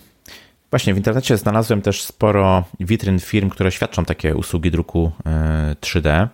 właśnie 0.70 0.94
w 0.94 0.96
internecie 0.96 1.36
znalazłem 1.36 1.82
też 1.82 2.02
sporo 2.02 2.64
witryn 2.80 3.18
firm, 3.20 3.50
które 3.50 3.72
świadczą 3.72 4.04
takie 4.04 4.36
usługi 4.36 4.70
druku 4.70 5.12
3D, 5.80 6.08
e, 6.08 6.28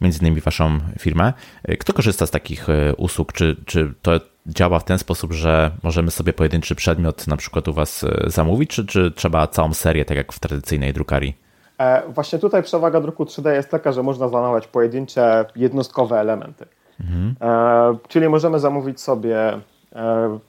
między 0.00 0.18
innymi 0.20 0.40
waszą 0.40 0.78
firmę. 0.98 1.32
E, 1.64 1.76
kto 1.76 1.92
korzysta 1.92 2.26
z 2.26 2.30
takich 2.30 2.68
e, 2.68 2.94
usług? 2.96 3.32
Czy, 3.32 3.56
czy 3.66 3.94
to 4.02 4.12
działa 4.46 4.78
w 4.78 4.84
ten 4.84 4.98
sposób, 4.98 5.32
że 5.32 5.70
możemy 5.82 6.10
sobie 6.10 6.32
pojedynczy 6.32 6.74
przedmiot 6.74 7.26
na 7.26 7.36
przykład 7.36 7.68
u 7.68 7.72
Was 7.72 8.04
zamówić, 8.26 8.70
czy, 8.70 8.86
czy 8.86 9.10
trzeba 9.10 9.46
całą 9.46 9.74
serię, 9.74 10.04
tak 10.04 10.16
jak 10.16 10.32
w 10.32 10.38
tradycyjnej 10.38 10.92
drukarii? 10.92 11.36
Właśnie 12.08 12.38
tutaj 12.38 12.62
przewaga 12.62 13.00
druku 13.00 13.24
3D 13.24 13.50
jest 13.50 13.70
taka, 13.70 13.92
że 13.92 14.02
można 14.02 14.28
zamawiać 14.28 14.66
pojedyncze, 14.66 15.44
jednostkowe 15.56 16.20
elementy. 16.20 16.66
Mhm. 17.00 17.34
Czyli 18.08 18.28
możemy 18.28 18.58
zamówić 18.58 19.00
sobie 19.00 19.60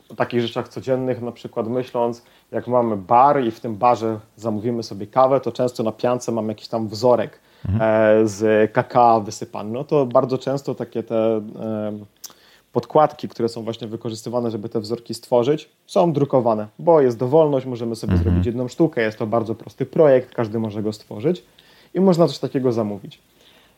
o 0.10 0.16
takich 0.16 0.42
rzeczach 0.42 0.68
codziennych, 0.68 1.22
na 1.22 1.32
przykład 1.32 1.68
myśląc, 1.68 2.24
jak 2.52 2.68
mamy 2.68 2.98
bar 2.98 3.44
i 3.44 3.52
w 3.52 3.60
tym 3.60 3.76
barze 3.76 4.20
zamówimy 4.36 4.84
sobie 4.84 5.08
kawę, 5.08 5.40
to 5.40 5.52
często 5.52 5.84
na 5.84 5.92
piance 5.92 6.32
mamy 6.32 6.48
jakiś 6.48 6.68
tam 6.68 6.88
wzorek 6.88 7.40
mhm. 7.66 7.82
E, 7.82 8.28
z 8.28 8.72
kakao 8.72 9.22
wysypany. 9.22 9.72
No 9.72 9.84
to 9.84 10.06
bardzo 10.06 10.38
często 10.38 10.76
takie 10.76 11.04
te 11.04 11.16
e, 11.16 11.42
podkładki, 12.72 13.28
które 13.28 13.50
są 13.50 13.64
właśnie 13.64 13.88
wykorzystywane, 13.88 14.52
żeby 14.52 14.70
te 14.70 14.80
wzorki 14.80 15.14
stworzyć, 15.14 15.70
są 15.88 16.14
drukowane, 16.14 16.68
bo 16.80 17.02
jest 17.02 17.18
dowolność, 17.18 17.66
możemy 17.66 17.96
sobie 17.96 18.14
mhm. 18.14 18.30
zrobić 18.30 18.46
jedną 18.46 18.68
sztukę, 18.68 19.02
jest 19.02 19.18
to 19.18 19.28
bardzo 19.28 19.56
prosty 19.56 19.86
projekt, 19.86 20.34
każdy 20.34 20.60
może 20.60 20.84
go 20.84 20.94
stworzyć 20.94 21.44
i 21.94 22.00
można 22.00 22.28
coś 22.28 22.40
takiego 22.40 22.72
zamówić. 22.72 23.20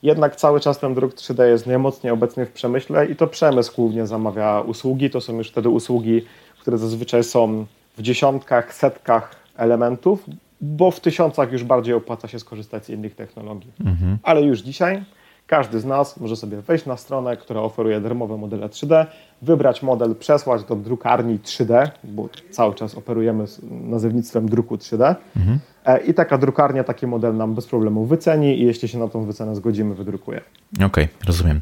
Jednak 0.03 0.35
cały 0.35 0.59
czas 0.59 0.79
ten 0.79 0.93
druk 0.93 1.13
3D 1.13 1.43
jest 1.43 1.67
najmocniej 1.67 2.13
obecny 2.13 2.45
w 2.45 2.51
przemyśle 2.51 3.05
i 3.05 3.15
to 3.15 3.27
przemysł 3.27 3.75
głównie 3.75 4.07
zamawia 4.07 4.61
usługi. 4.61 5.09
To 5.09 5.21
są 5.21 5.37
już 5.37 5.49
wtedy 5.49 5.69
usługi, 5.69 6.25
które 6.59 6.77
zazwyczaj 6.77 7.23
są 7.23 7.65
w 7.97 8.01
dziesiątkach, 8.01 8.73
setkach 8.73 9.35
elementów, 9.57 10.25
bo 10.61 10.91
w 10.91 10.99
tysiącach 10.99 11.51
już 11.51 11.63
bardziej 11.63 11.93
opłaca 11.93 12.27
się 12.27 12.39
skorzystać 12.39 12.85
z 12.85 12.89
innych 12.89 13.15
technologii. 13.15 13.71
Mhm. 13.85 14.17
Ale 14.23 14.41
już 14.41 14.59
dzisiaj 14.59 15.03
każdy 15.47 15.79
z 15.79 15.85
nas 15.85 16.19
może 16.19 16.35
sobie 16.35 16.61
wejść 16.61 16.85
na 16.85 16.97
stronę, 16.97 17.37
która 17.37 17.61
oferuje 17.61 18.01
darmowe 18.01 18.37
modele 18.37 18.67
3D, 18.67 19.05
wybrać 19.41 19.83
model, 19.83 20.15
przesłać 20.15 20.63
do 20.63 20.75
drukarni 20.75 21.39
3D, 21.39 21.89
bo 22.03 22.29
cały 22.49 22.75
czas 22.75 22.95
operujemy 22.95 23.45
nazewnictwem 23.71 24.49
druku 24.49 24.75
3D. 24.75 25.15
Mhm. 25.37 25.59
E, 25.86 25.98
I 25.98 26.13
taka 26.13 26.38
drukarnia 26.38 26.84
taki 26.84 27.08
model 27.08 27.36
nam 27.36 27.56
bez 27.56 27.67
problemu 27.67 28.06
wyceni 28.06 28.60
i 28.62 28.65
jeśli 28.65 28.88
się 28.88 29.00
na 29.00 29.08
tą 29.08 29.26
wycenę 29.26 29.56
zgodzimy, 29.56 29.96
wydrukuje. 29.96 30.41
Okej, 30.76 30.86
okay, 30.86 31.08
rozumiem. 31.26 31.62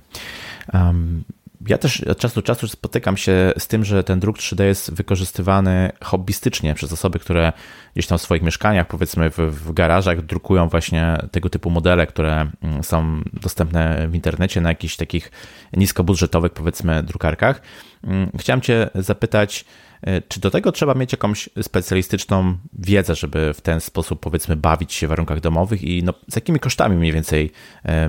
Um, 0.73 1.23
ja 1.67 1.77
też 1.77 2.03
od 2.03 2.17
czasu 2.17 2.35
do 2.35 2.41
czasu 2.41 2.67
spotykam 2.67 3.17
się 3.17 3.53
z 3.57 3.67
tym, 3.67 3.85
że 3.85 4.03
ten 4.03 4.19
druk 4.19 4.37
3D 4.37 4.63
jest 4.63 4.93
wykorzystywany 4.93 5.91
hobbystycznie 6.03 6.73
przez 6.73 6.93
osoby, 6.93 7.19
które 7.19 7.53
gdzieś 7.93 8.07
tam 8.07 8.17
w 8.17 8.21
swoich 8.21 8.41
mieszkaniach, 8.41 8.87
powiedzmy 8.87 9.29
w, 9.29 9.37
w 9.37 9.73
garażach, 9.73 10.21
drukują 10.21 10.69
właśnie 10.69 11.17
tego 11.31 11.49
typu 11.49 11.69
modele, 11.69 12.07
które 12.07 12.51
mm, 12.61 12.83
są 12.83 13.21
dostępne 13.33 14.07
w 14.07 14.15
internecie 14.15 14.61
na 14.61 14.69
jakichś 14.69 14.95
takich 14.95 15.31
niskobudżetowych, 15.73 16.51
powiedzmy, 16.51 17.03
drukarkach. 17.03 17.61
Mm, 18.03 18.31
chciałem 18.37 18.61
Cię 18.61 18.89
zapytać, 18.95 19.65
e, 20.01 20.21
czy 20.21 20.39
do 20.39 20.51
tego 20.51 20.71
trzeba 20.71 20.93
mieć 20.93 21.11
jakąś 21.11 21.49
specjalistyczną 21.61 22.57
wiedzę, 22.73 23.15
żeby 23.15 23.53
w 23.53 23.61
ten 23.61 23.81
sposób, 23.81 24.19
powiedzmy, 24.19 24.55
bawić 24.55 24.93
się 24.93 25.07
w 25.07 25.09
warunkach 25.09 25.39
domowych 25.39 25.83
i 25.83 26.03
no, 26.03 26.13
z 26.29 26.35
jakimi 26.35 26.59
kosztami 26.59 26.97
mniej 26.97 27.13
więcej 27.13 27.51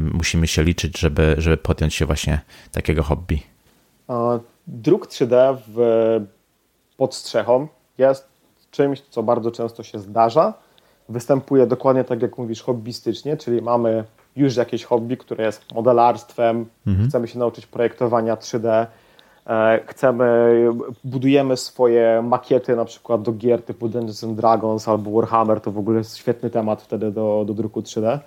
musimy 0.01 0.47
się 0.47 0.63
liczyć, 0.63 0.99
żeby, 0.99 1.35
żeby 1.39 1.57
podjąć 1.57 1.95
się 1.95 2.07
właśnie 2.07 2.41
takiego 2.73 3.03
hobby? 3.03 3.43
Druk 4.67 5.07
3D 5.07 5.57
w, 5.69 5.81
pod 6.97 7.15
strzechą 7.15 7.69
jest 7.99 8.29
czymś, 8.71 9.01
co 9.01 9.23
bardzo 9.23 9.51
często 9.51 9.83
się 9.83 9.99
zdarza. 9.99 10.55
Występuje 11.09 11.67
dokładnie 11.67 12.05
tak, 12.05 12.23
jak 12.23 12.39
mówisz, 12.39 12.63
hobbystycznie, 12.63 13.37
czyli 13.37 13.63
mamy 13.63 14.05
już 14.37 14.57
jakieś 14.57 14.85
hobby, 14.85 15.17
które 15.17 15.45
jest 15.45 15.73
modelarstwem, 15.75 16.67
mhm. 16.87 17.09
chcemy 17.09 17.29
się 17.29 17.39
nauczyć 17.39 17.67
projektowania 17.67 18.37
3D, 18.37 18.69
e, 18.69 18.87
chcemy, 19.87 20.69
budujemy 21.05 21.57
swoje 21.57 22.23
makiety 22.23 22.77
na 22.77 22.85
przykład 22.85 23.23
do 23.23 23.33
gier 23.33 23.63
typu 23.63 23.89
Dungeons 23.89 24.25
and 24.25 24.37
Dragons 24.37 24.89
albo 24.89 25.11
Warhammer, 25.11 25.61
to 25.61 25.71
w 25.71 25.79
ogóle 25.79 25.99
jest 25.99 26.17
świetny 26.17 26.51
temat 26.51 26.83
wtedy 26.83 27.11
do, 27.11 27.45
do 27.47 27.55
druku 27.55 27.81
3D. 27.81 28.19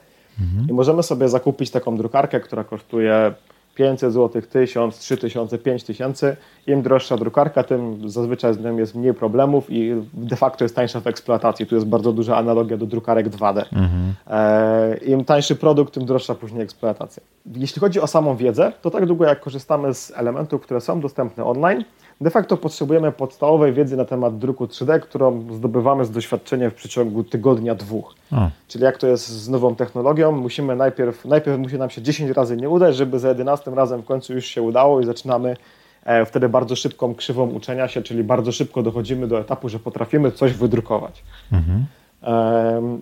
Mhm. 0.42 0.70
I 0.70 0.74
możemy 0.74 1.04
sobie 1.04 1.30
zakupić 1.30 1.72
taką 1.72 1.98
drukarkę, 1.98 2.40
która 2.40 2.64
kosztuje 2.64 3.34
500 3.76 4.14
zł, 4.14 4.42
1000, 4.42 5.00
3000, 5.00 5.58
5000. 5.58 6.38
Im 6.68 6.82
droższa 6.82 7.18
drukarka, 7.18 7.64
tym 7.64 8.10
zazwyczaj 8.10 8.54
z 8.54 8.60
nią 8.60 8.78
jest 8.78 8.96
mniej 8.96 9.14
problemów 9.14 9.66
i 9.70 10.02
de 10.14 10.36
facto 10.36 10.66
jest 10.66 10.76
tańsza 10.76 11.00
w 11.00 11.08
eksploatacji. 11.08 11.66
Tu 11.66 11.76
jest 11.76 11.88
bardzo 11.88 12.14
duża 12.14 12.38
analogia 12.38 12.78
do 12.78 12.86
drukarek 12.86 13.30
2D. 13.30 13.58
Mhm. 13.58 14.14
E, 14.28 14.98
Im 14.98 15.26
tańszy 15.26 15.56
produkt, 15.56 15.94
tym 15.94 16.06
droższa 16.06 16.36
później 16.36 16.62
eksploatacja. 16.62 17.24
Jeśli 17.56 17.80
chodzi 17.80 18.02
o 18.02 18.08
samą 18.08 18.36
wiedzę, 18.36 18.72
to 18.82 18.92
tak 18.92 19.06
długo 19.06 19.26
jak 19.26 19.40
korzystamy 19.40 19.94
z 19.94 20.14
elementów, 20.16 20.62
które 20.62 20.82
są 20.82 21.00
dostępne 21.00 21.46
online, 21.46 21.84
de 22.22 22.30
facto 22.30 22.58
potrzebujemy 22.58 23.12
podstawowej 23.12 23.74
wiedzy 23.74 23.98
na 23.98 24.06
temat 24.06 24.38
druku 24.38 24.66
3D, 24.66 25.00
którą 25.00 25.54
zdobywamy 25.54 26.06
z 26.06 26.12
doświadczenia 26.12 26.70
w 26.70 26.74
przeciągu 26.74 27.24
tygodnia, 27.24 27.76
dwóch. 27.76 28.16
A. 28.32 28.50
Czyli 28.68 28.84
jak 28.84 28.98
to 28.98 29.08
jest 29.08 29.28
z 29.28 29.50
nową 29.50 29.76
technologią, 29.76 30.32
musimy 30.32 30.76
najpierw, 30.76 31.26
najpierw 31.26 31.60
musi 31.60 31.78
nam 31.78 31.90
się 31.90 32.02
10 32.02 32.32
razy 32.32 32.58
nie 32.58 32.70
udać, 32.70 32.96
żeby 32.96 33.20
za 33.20 33.28
11 33.30 33.72
razem 33.72 34.02
w 34.02 34.06
końcu 34.06 34.34
już 34.34 34.46
się 34.46 34.62
udało 34.62 35.02
i 35.02 35.06
zaczynamy 35.06 35.58
e, 36.04 36.26
wtedy 36.26 36.50
bardzo 36.50 36.76
szybką 36.76 37.16
krzywą 37.16 37.50
uczenia 37.50 37.88
się, 37.88 38.02
czyli 38.02 38.24
bardzo 38.24 38.52
szybko 38.52 38.84
dochodzimy 38.84 39.28
do 39.28 39.40
etapu, 39.40 39.70
że 39.70 39.80
potrafimy 39.80 40.32
coś 40.32 40.54
wydrukować. 40.54 41.24
Mhm. 41.52 41.86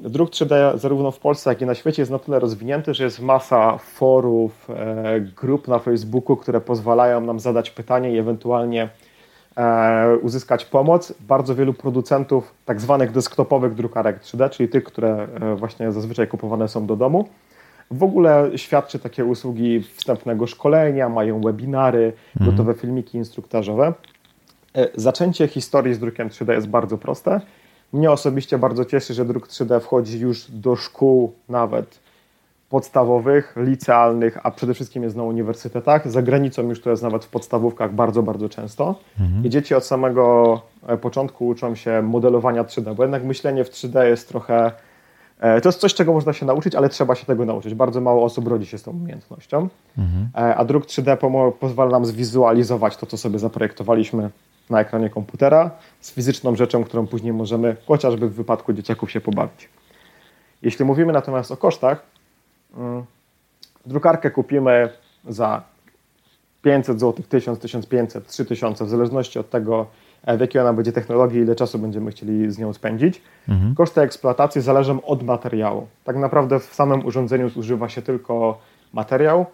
Druk 0.02 0.30
3D 0.30 0.78
zarówno 0.78 1.12
w 1.12 1.19
Polsce, 1.19 1.49
jak 1.49 1.62
i 1.62 1.65
na 1.65 1.76
świecie 1.76 2.02
jest 2.02 2.12
na 2.12 2.19
tyle 2.19 2.39
rozwinięty, 2.39 2.93
że 2.93 3.04
jest 3.04 3.19
masa 3.19 3.78
forów, 3.78 4.69
e, 4.69 5.19
grup 5.21 5.67
na 5.67 5.80
Facebooku, 5.80 6.38
które 6.38 6.62
pozwalają 6.62 7.21
nam 7.21 7.39
zadać 7.39 7.71
pytanie 7.71 8.12
i 8.12 8.17
ewentualnie 8.17 8.89
uzyskać 10.21 10.65
pomoc. 10.65 11.13
Bardzo 11.19 11.55
wielu 11.55 11.73
producentów 11.73 12.53
tak 12.65 12.81
zwanych 12.81 13.11
desktopowych 13.11 13.73
drukarek 13.75 14.21
3D, 14.21 14.49
czyli 14.49 14.69
tych, 14.69 14.83
które 14.83 15.27
e, 15.41 15.55
właśnie 15.55 15.91
zazwyczaj 15.91 16.27
kupowane 16.27 16.67
są 16.67 16.85
do 16.85 16.95
domu, 16.95 17.29
w 17.91 18.03
ogóle 18.03 18.51
świadczy 18.55 18.99
takie 18.99 19.25
usługi 19.25 19.83
wstępnego 19.95 20.47
szkolenia, 20.47 21.09
mają 21.09 21.41
webinary, 21.41 22.13
mhm. 22.35 22.51
gotowe 22.51 22.73
filmiki 22.73 23.17
instruktażowe. 23.17 23.93
Zaczęcie 24.95 25.47
historii 25.47 25.93
z 25.93 25.99
drukiem 25.99 26.29
3D 26.29 26.51
jest 26.51 26.67
bardzo 26.67 26.97
proste. 26.97 27.41
Mnie 27.93 28.11
osobiście 28.11 28.57
bardzo 28.57 28.85
cieszy, 28.85 29.13
że 29.13 29.25
druk 29.25 29.47
3D 29.47 29.79
wchodzi 29.79 30.19
już 30.19 30.51
do 30.51 30.75
szkół 30.75 31.33
nawet 31.49 31.99
podstawowych, 32.73 33.53
licealnych, 33.57 34.38
a 34.43 34.51
przede 34.51 34.73
wszystkim 34.73 35.03
jest 35.03 35.15
na 35.15 35.23
uniwersytetach. 35.23 36.12
Za 36.12 36.21
granicą 36.21 36.69
już 36.69 36.81
to 36.81 36.89
jest 36.89 37.03
nawet 37.03 37.25
w 37.25 37.27
podstawówkach 37.27 37.93
bardzo, 37.93 38.23
bardzo 38.23 38.49
często. 38.49 38.95
Mhm. 39.19 39.45
I 39.45 39.49
dzieci 39.49 39.75
od 39.75 39.86
samego 39.86 40.62
e, 40.88 40.97
początku 40.97 41.47
uczą 41.47 41.75
się 41.75 42.01
modelowania 42.01 42.63
3D, 42.63 42.95
bo 42.95 43.03
jednak 43.03 43.23
myślenie 43.23 43.63
w 43.63 43.69
3D 43.69 44.03
jest 44.03 44.29
trochę. 44.29 44.71
E, 45.39 45.62
to 45.62 45.69
jest 45.69 45.79
coś, 45.79 45.93
czego 45.93 46.13
można 46.13 46.33
się 46.33 46.45
nauczyć, 46.45 46.75
ale 46.75 46.89
trzeba 46.89 47.15
się 47.15 47.25
tego 47.25 47.45
nauczyć. 47.45 47.73
Bardzo 47.73 48.01
mało 48.01 48.23
osób 48.23 48.47
rodzi 48.47 48.65
się 48.65 48.77
z 48.77 48.83
tą 48.83 48.91
umiejętnością. 48.91 49.67
Mhm. 49.97 50.29
E, 50.36 50.55
a 50.55 50.65
druk 50.65 50.86
3D 50.86 51.17
pozwala 51.59 51.91
nam 51.91 52.05
zwizualizować 52.05 52.97
to, 52.97 53.05
co 53.05 53.17
sobie 53.17 53.39
zaprojektowaliśmy 53.39 54.29
na 54.69 54.79
ekranie 54.79 55.09
komputera 55.09 55.71
z 56.01 56.12
fizyczną 56.12 56.55
rzeczą, 56.55 56.83
którą 56.83 57.07
później 57.07 57.33
możemy 57.33 57.75
chociażby 57.88 58.29
w 58.29 58.33
wypadku 58.33 58.73
dzieciaków 58.73 59.12
się 59.12 59.21
pobawić. 59.21 59.69
Jeśli 60.62 60.86
mówimy 60.86 61.13
natomiast 61.13 61.51
o 61.51 61.57
kosztach, 61.57 62.12
drukarkę 63.86 64.31
kupimy 64.31 64.89
za 65.27 65.62
500 66.62 66.99
zł, 66.99 67.23
1000, 67.29 67.59
1500, 67.59 68.27
3000, 68.27 68.86
w 68.86 68.89
zależności 68.89 69.39
od 69.39 69.49
tego, 69.49 69.86
w 70.38 70.39
jakiej 70.39 70.62
ona 70.62 70.73
będzie 70.73 70.91
technologii, 70.91 71.41
ile 71.41 71.55
czasu 71.55 71.79
będziemy 71.79 72.12
chcieli 72.12 72.51
z 72.51 72.57
nią 72.57 72.73
spędzić. 72.73 73.21
Mhm. 73.49 73.75
Koszty 73.75 74.01
eksploatacji 74.01 74.62
zależą 74.62 75.01
od 75.01 75.23
materiału. 75.23 75.88
Tak 76.03 76.15
naprawdę 76.15 76.59
w 76.59 76.73
samym 76.73 77.05
urządzeniu 77.05 77.49
zużywa 77.49 77.89
się 77.89 78.01
tylko 78.01 78.57
materiał, 78.93 79.45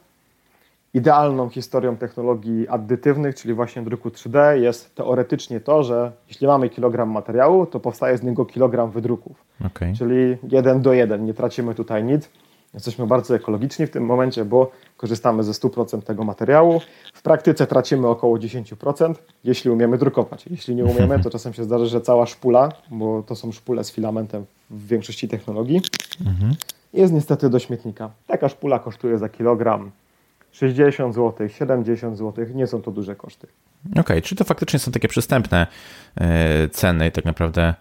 Idealną 0.94 1.50
historią 1.50 1.98
technologii 1.98 2.68
addytywnych, 2.68 3.36
czyli 3.36 3.54
właśnie 3.54 3.82
druku 3.82 4.10
3D, 4.10 4.52
jest 4.52 4.96
teoretycznie 4.96 5.60
to, 5.60 5.84
że 5.84 6.12
jeśli 6.28 6.48
mamy 6.48 6.70
kilogram 6.70 7.10
materiału, 7.10 7.66
to 7.66 7.80
powstaje 7.80 8.18
z 8.18 8.24
niego 8.24 8.46
kilogram 8.46 8.92
wydruków. 8.92 9.44
Okay. 9.66 9.94
Czyli 9.94 10.38
jeden 10.52 10.82
do 10.82 10.94
jeden, 10.94 11.26
nie 11.26 11.34
tracimy 11.34 11.76
tutaj 11.76 12.04
nic. 12.04 12.30
Jesteśmy 12.74 13.08
bardzo 13.08 13.36
ekologiczni 13.36 13.88
w 13.88 13.90
tym 13.90 14.06
momencie, 14.06 14.46
bo 14.46 14.72
korzystamy 14.98 15.44
ze 15.44 15.52
100% 15.52 16.02
tego 16.02 16.24
materiału. 16.24 16.82
W 17.14 17.22
praktyce 17.22 17.68
tracimy 17.68 18.08
około 18.08 18.38
10%, 18.38 19.14
jeśli 19.44 19.72
umiemy 19.72 19.98
drukować. 19.98 20.46
Jeśli 20.48 20.76
nie 20.76 20.86
umiemy, 20.86 21.20
to 21.20 21.30
czasem 21.30 21.54
się 21.54 21.64
zdarzy, 21.64 21.88
że 21.88 22.02
cała 22.02 22.26
szpula, 22.26 22.72
bo 22.92 23.24
to 23.24 23.36
są 23.36 23.52
szpule 23.52 23.84
z 23.84 23.92
filamentem 23.92 24.46
w 24.70 24.88
większości 24.88 25.28
technologii, 25.28 25.82
jest 26.94 27.14
niestety 27.14 27.50
do 27.50 27.60
śmietnika. 27.60 28.10
Taka 28.28 28.50
szpula 28.50 28.80
kosztuje 28.80 29.18
za 29.18 29.30
kilogram 29.30 29.92
60 30.52 31.16
zł, 31.16 31.50
70 31.50 32.18
zł, 32.18 32.46
nie 32.54 32.68
są 32.68 32.82
to 32.82 32.92
duże 32.92 33.16
koszty. 33.16 33.48
Okej, 33.92 34.02
okay, 34.02 34.22
czy 34.22 34.36
to 34.36 34.44
faktycznie 34.44 34.80
są 34.80 34.92
takie 34.92 35.08
przystępne 35.08 35.68
e, 36.16 36.70
ceny 36.70 37.08
i 37.08 37.12
tak 37.12 37.26
naprawdę 37.26 37.74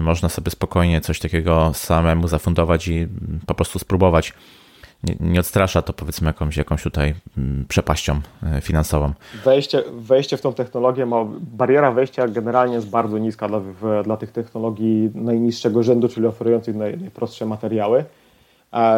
można 0.00 0.28
sobie 0.28 0.50
spokojnie 0.50 1.00
coś 1.00 1.20
takiego 1.20 1.70
samemu 1.74 2.28
zafundować 2.28 2.88
i 2.88 3.08
po 3.46 3.54
prostu 3.54 3.78
spróbować. 3.78 4.32
nie, 5.02 5.16
nie 5.20 5.40
odstrasza 5.40 5.82
to 5.82 5.92
powiedzmy 5.92 6.26
jakąś, 6.26 6.56
jakąś 6.56 6.82
tutaj 6.82 7.14
mm, 7.38 7.64
przepaścią 7.68 8.20
e, 8.42 8.60
finansową. 8.60 9.12
Wejście, 9.44 9.82
wejście 9.92 10.36
w 10.36 10.40
tą 10.40 10.52
technologię, 10.52 11.06
ma, 11.06 11.24
bariera 11.40 11.92
wejścia 11.92 12.28
generalnie 12.28 12.74
jest 12.74 12.90
bardzo 12.90 13.18
niska 13.18 13.48
dla, 13.48 13.60
w, 13.60 14.02
dla 14.04 14.16
tych 14.16 14.32
technologii 14.32 15.10
najniższego 15.14 15.82
rzędu, 15.82 16.08
czyli 16.08 16.26
oferujących 16.26 16.76
naj, 16.76 16.98
najprostsze 16.98 17.46
materiały. 17.46 18.04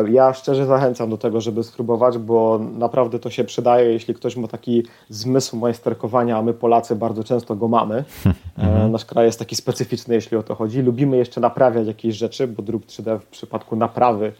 Ja 0.08 0.32
szczerze 0.32 0.66
zachęcam 0.66 1.10
do 1.10 1.18
tego, 1.18 1.40
żeby 1.40 1.62
spróbować, 1.62 2.18
bo 2.18 2.60
naprawdę 2.78 3.18
to 3.18 3.30
się 3.30 3.44
przydaje, 3.44 3.92
jeśli 3.92 4.14
ktoś 4.14 4.36
ma 4.36 4.48
taki 4.48 4.82
zmysł 5.08 5.56
majsterkowania, 5.56 6.38
a 6.38 6.42
my 6.42 6.54
Polacy 6.54 6.96
bardzo 6.96 7.24
często 7.24 7.56
go 7.56 7.68
mamy. 7.68 8.04
Mhm. 8.58 8.92
Nasz 8.92 9.04
kraj 9.04 9.26
jest 9.26 9.38
taki 9.38 9.56
specyficzny, 9.56 10.14
jeśli 10.14 10.36
o 10.36 10.42
to 10.42 10.54
chodzi. 10.54 10.82
Lubimy 10.82 11.16
jeszcze 11.16 11.40
naprawiać 11.40 11.86
jakieś 11.86 12.16
rzeczy, 12.16 12.48
bo 12.48 12.62
druk 12.62 12.86
3D 12.86 13.18
w 13.18 13.26
przypadku 13.26 13.76
naprawy 13.76 14.32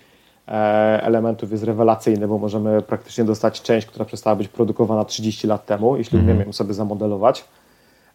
e, 0.49 0.53
elementów 1.03 1.53
jest 1.53 1.65
rewelacyjny, 1.65 2.29
bo 2.29 2.39
możemy 2.39 2.83
praktycznie 2.83 3.25
dostać 3.25 3.63
część, 3.63 3.87
która 3.87 4.05
przestała 4.05 4.37
być 4.37 4.49
produkowana 4.49 5.05
30 5.05 5.47
lat 5.47 5.67
temu, 5.67 5.97
jeśli 5.97 6.19
mhm. 6.19 6.37
umiemy 6.37 6.47
ją 6.47 6.53
sobie 6.53 6.75
zamodelować. 6.75 7.45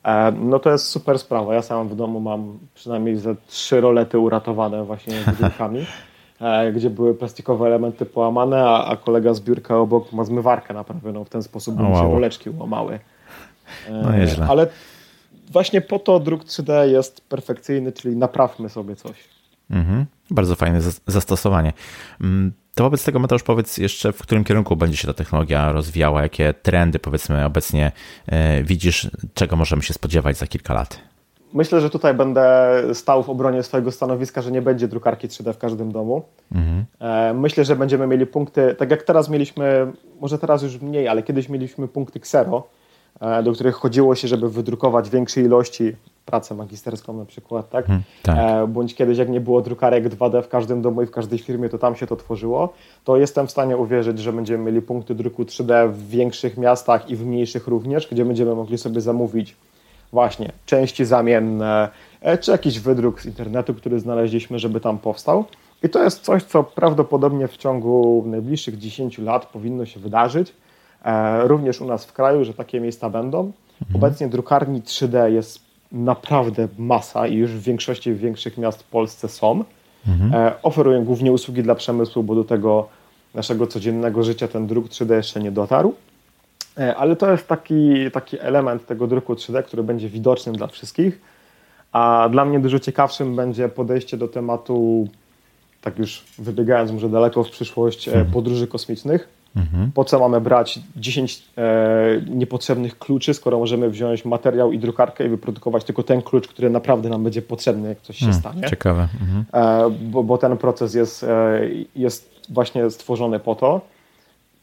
E, 0.06 0.32
no 0.32 0.60
to 0.60 0.72
jest 0.72 0.86
super 0.86 1.20
sprawa. 1.20 1.54
Ja 1.54 1.62
sam 1.62 1.90
w 1.90 1.96
domu 1.96 2.20
mam 2.20 2.60
przynajmniej 2.74 3.18
ze 3.18 3.36
trzy 3.48 3.82
rolety 3.82 4.20
uratowane 4.20 4.84
właśnie 4.84 5.14
drukami. 5.40 5.86
E, 6.42 6.72
gdzie 6.72 6.90
były 6.90 7.16
plastikowe 7.16 7.68
elementy 7.68 8.06
połamane, 8.06 8.64
a, 8.64 8.86
a 8.86 8.98
kolega 8.98 9.34
z 9.34 9.40
biurka 9.40 9.78
obok 9.78 10.14
ma 10.14 10.24
zmywarkę 10.24 10.74
naprawioną 10.74 11.24
w 11.24 11.30
ten 11.30 11.44
sposób, 11.44 11.76
by 11.76 11.84
wow. 11.84 11.96
się 11.96 12.14
roleczki 12.14 12.50
łamały. 12.50 13.00
No 13.92 14.18
nieźle. 14.18 14.48
Ale 14.50 14.68
właśnie 15.52 15.82
po 15.82 16.00
to 16.00 16.20
druk 16.20 16.44
3D 16.44 16.88
jest 16.88 17.22
perfekcyjny, 17.22 17.92
czyli 17.92 18.18
naprawmy 18.18 18.70
sobie 18.70 18.96
coś. 18.96 19.18
Mhm. 19.70 20.06
Bardzo 20.30 20.56
fajne 20.56 20.82
zastosowanie. 21.08 21.74
Mm, 22.22 22.52
to 22.76 22.84
wobec 22.84 23.04
tego, 23.06 23.20
Mateusz, 23.20 23.44
powiedz 23.44 23.78
jeszcze, 23.78 24.12
w 24.12 24.22
którym 24.22 24.44
kierunku 24.44 24.76
będzie 24.76 24.98
się 24.98 25.08
ta 25.08 25.14
technologia 25.14 25.72
rozwijała, 25.72 26.22
jakie 26.22 26.54
trendy, 26.54 27.00
powiedzmy, 27.00 27.46
obecnie 27.46 27.92
e, 28.28 28.64
widzisz, 28.64 29.10
czego 29.34 29.56
możemy 29.56 29.82
się 29.82 29.94
spodziewać 29.94 30.38
za 30.38 30.48
kilka 30.48 30.74
lat? 30.74 31.11
Myślę, 31.54 31.82
że 31.82 31.90
tutaj 31.90 32.14
będę 32.14 32.78
stał 32.94 33.24
w 33.24 33.30
obronie 33.30 33.64
swojego 33.64 33.92
stanowiska, 33.92 34.42
że 34.42 34.52
nie 34.52 34.62
będzie 34.62 34.88
drukarki 34.88 35.28
3D 35.28 35.54
w 35.54 35.58
każdym 35.58 35.92
domu. 35.92 36.22
Mhm. 36.52 36.86
E, 37.00 37.34
myślę, 37.34 37.66
że 37.66 37.76
będziemy 37.76 38.08
mieli 38.08 38.26
punkty, 38.26 38.76
tak 38.78 38.92
jak 38.92 39.04
teraz 39.04 39.30
mieliśmy, 39.30 39.92
może 40.22 40.38
teraz 40.38 40.64
już 40.64 40.82
mniej, 40.82 41.08
ale 41.08 41.24
kiedyś 41.24 41.50
mieliśmy 41.50 41.88
punkty 41.88 42.20
Xero, 42.20 42.64
e, 43.22 43.44
do 43.44 43.52
których 43.52 43.76
chodziło 43.76 44.16
się, 44.16 44.28
żeby 44.28 44.50
wydrukować 44.50 45.10
większej 45.10 45.44
ilości 45.44 45.96
pracę 46.26 46.56
magisterską 46.56 47.18
na 47.18 47.26
przykład, 47.26 47.70
tak? 47.70 47.86
Hmm, 47.86 48.04
tak. 48.24 48.38
E, 48.38 48.68
bądź 48.68 48.96
kiedyś 48.96 49.18
jak 49.18 49.30
nie 49.30 49.42
było 49.42 49.62
drukarek 49.62 50.10
2D 50.10 50.44
w 50.44 50.48
każdym 50.48 50.82
domu 50.82 51.02
i 51.02 51.06
w 51.06 51.12
każdej 51.12 51.40
firmie, 51.40 51.70
to 51.70 51.78
tam 51.78 51.96
się 51.96 52.08
to 52.08 52.16
tworzyło, 52.16 52.74
to 53.04 53.18
jestem 53.18 53.48
w 53.48 53.52
stanie 53.52 53.78
uwierzyć, 53.78 54.20
że 54.20 54.34
będziemy 54.34 54.64
mieli 54.64 54.82
punkty 54.82 55.16
druku 55.16 55.44
3D 55.44 55.92
w 55.92 56.08
większych 56.08 56.58
miastach 56.58 57.10
i 57.10 57.16
w 57.16 57.26
mniejszych 57.26 57.68
również, 57.68 58.08
gdzie 58.12 58.26
będziemy 58.26 58.56
mogli 58.56 58.78
sobie 58.78 59.02
zamówić 59.02 59.56
właśnie 60.12 60.52
części 60.66 61.06
zamienne, 61.06 61.90
e, 62.22 62.38
czy 62.38 62.52
jakiś 62.52 62.80
wydruk 62.80 63.22
z 63.22 63.26
internetu, 63.26 63.74
który 63.74 64.00
znaleźliśmy, 64.00 64.60
żeby 64.60 64.80
tam 64.80 64.98
powstał. 64.98 65.46
I 65.84 65.90
to 65.90 66.04
jest 66.04 66.22
coś, 66.22 66.44
co 66.44 66.64
prawdopodobnie 66.64 67.48
w 67.48 67.58
ciągu 67.58 68.24
najbliższych 68.28 68.78
10 68.78 69.18
lat 69.18 69.46
powinno 69.46 69.86
się 69.86 70.00
wydarzyć. 70.00 70.54
E, 71.06 71.48
również 71.48 71.82
u 71.82 71.86
nas 71.86 72.06
w 72.06 72.14
kraju, 72.14 72.46
że 72.46 72.54
takie 72.54 72.80
miejsca 72.80 73.10
będą. 73.10 73.40
Mhm. 73.82 73.96
Obecnie 73.96 74.28
drukarni 74.28 74.82
3D 74.82 75.26
jest 75.32 75.60
naprawdę 75.92 76.68
masa 76.78 77.28
i 77.28 77.36
już 77.36 77.52
w 77.52 77.62
większości 77.62 78.14
większych 78.14 78.58
miast 78.58 78.84
w 78.84 78.88
Polsce 78.88 79.30
są. 79.30 79.64
Mhm. 80.08 80.34
E, 80.34 80.62
oferują 80.64 81.06
głównie 81.06 81.32
usługi 81.32 81.64
dla 81.64 81.76
przemysłu, 81.76 82.24
bo 82.24 82.36
do 82.36 82.44
tego 82.44 82.88
naszego 83.34 83.68
codziennego 83.68 84.24
życia 84.24 84.48
ten 84.48 84.68
druk 84.68 84.88
3D 84.88 85.14
jeszcze 85.14 85.40
nie 85.40 85.52
dotarł. 85.52 85.94
E, 86.78 86.96
ale 86.96 87.16
to 87.16 87.32
jest 87.32 87.48
taki, 87.48 88.12
taki 88.12 88.40
element 88.40 88.86
tego 88.86 89.08
druku 89.08 89.34
3D, 89.34 89.64
który 89.64 89.84
będzie 89.84 90.10
widocznym 90.10 90.56
dla 90.56 90.68
wszystkich. 90.68 91.22
A 91.92 92.30
dla 92.32 92.46
mnie 92.46 92.60
dużo 92.60 92.80
ciekawszym 92.80 93.36
będzie 93.36 93.70
podejście 93.70 94.18
do 94.18 94.28
tematu, 94.28 95.08
tak 95.82 96.00
już 96.00 96.24
wybiegając 96.40 96.92
może 96.92 97.10
daleko 97.10 97.44
w 97.44 97.50
przyszłość, 97.50 98.08
e, 98.08 98.12
mhm. 98.12 98.32
podróży 98.32 98.68
kosmicznych. 98.68 99.42
Mhm. 99.56 99.92
Po 99.92 100.06
co 100.06 100.20
mamy 100.20 100.42
brać 100.42 100.80
10 100.96 101.44
e, 101.58 102.22
niepotrzebnych 102.28 103.00
kluczy, 103.00 103.34
skoro 103.34 103.60
możemy 103.60 103.90
wziąć 103.90 104.26
materiał 104.26 104.72
i 104.72 104.80
drukarkę 104.80 105.26
i 105.26 105.30
wyprodukować 105.30 105.84
tylko 105.84 106.04
ten 106.04 106.22
klucz, 106.22 106.48
który 106.48 106.70
naprawdę 106.70 107.10
nam 107.10 107.24
będzie 107.24 107.42
potrzebny, 107.42 107.90
jak 107.90 108.02
coś 108.02 108.18
się 108.18 108.26
hmm, 108.26 108.40
stanie. 108.40 108.70
Ciekawe. 108.70 109.08
Mhm. 109.22 109.46
E, 109.54 109.90
bo, 109.90 110.24
bo, 110.24 110.38
ten 110.38 110.58
proces 110.58 110.94
jest, 110.94 111.24
e, 111.24 111.60
jest 111.96 112.42
właśnie 112.50 112.90
stworzony 112.90 113.40
po 113.40 113.56
to 113.56 113.82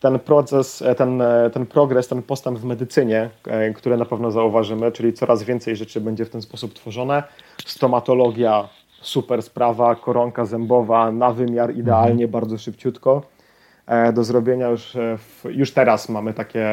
ten 0.00 0.18
proces, 0.18 0.82
e, 0.82 0.94
ten, 0.94 1.22
e, 1.22 1.50
ten 1.50 1.66
progres, 1.66 2.08
ten 2.08 2.22
postęp 2.22 2.58
w 2.58 2.64
medycynie, 2.64 3.30
e, 3.46 3.72
który 3.72 3.96
na 3.96 4.04
pewno 4.04 4.30
zauważymy, 4.30 4.92
czyli 4.92 5.12
coraz 5.12 5.42
więcej 5.42 5.76
rzeczy 5.76 6.00
będzie 6.00 6.24
w 6.24 6.30
ten 6.30 6.42
sposób 6.42 6.74
tworzone. 6.74 7.22
Stomatologia, 7.66 8.68
super 9.00 9.42
sprawa, 9.42 9.94
koronka 9.94 10.44
zębowa 10.44 11.12
na 11.12 11.30
wymiar 11.32 11.74
idealnie, 11.74 12.24
mhm. 12.24 12.30
bardzo 12.30 12.58
szybciutko 12.58 13.22
do 14.14 14.24
zrobienia. 14.24 14.68
Już, 14.68 14.96
już 15.44 15.70
teraz 15.70 16.08
mamy 16.08 16.34
takie, 16.34 16.68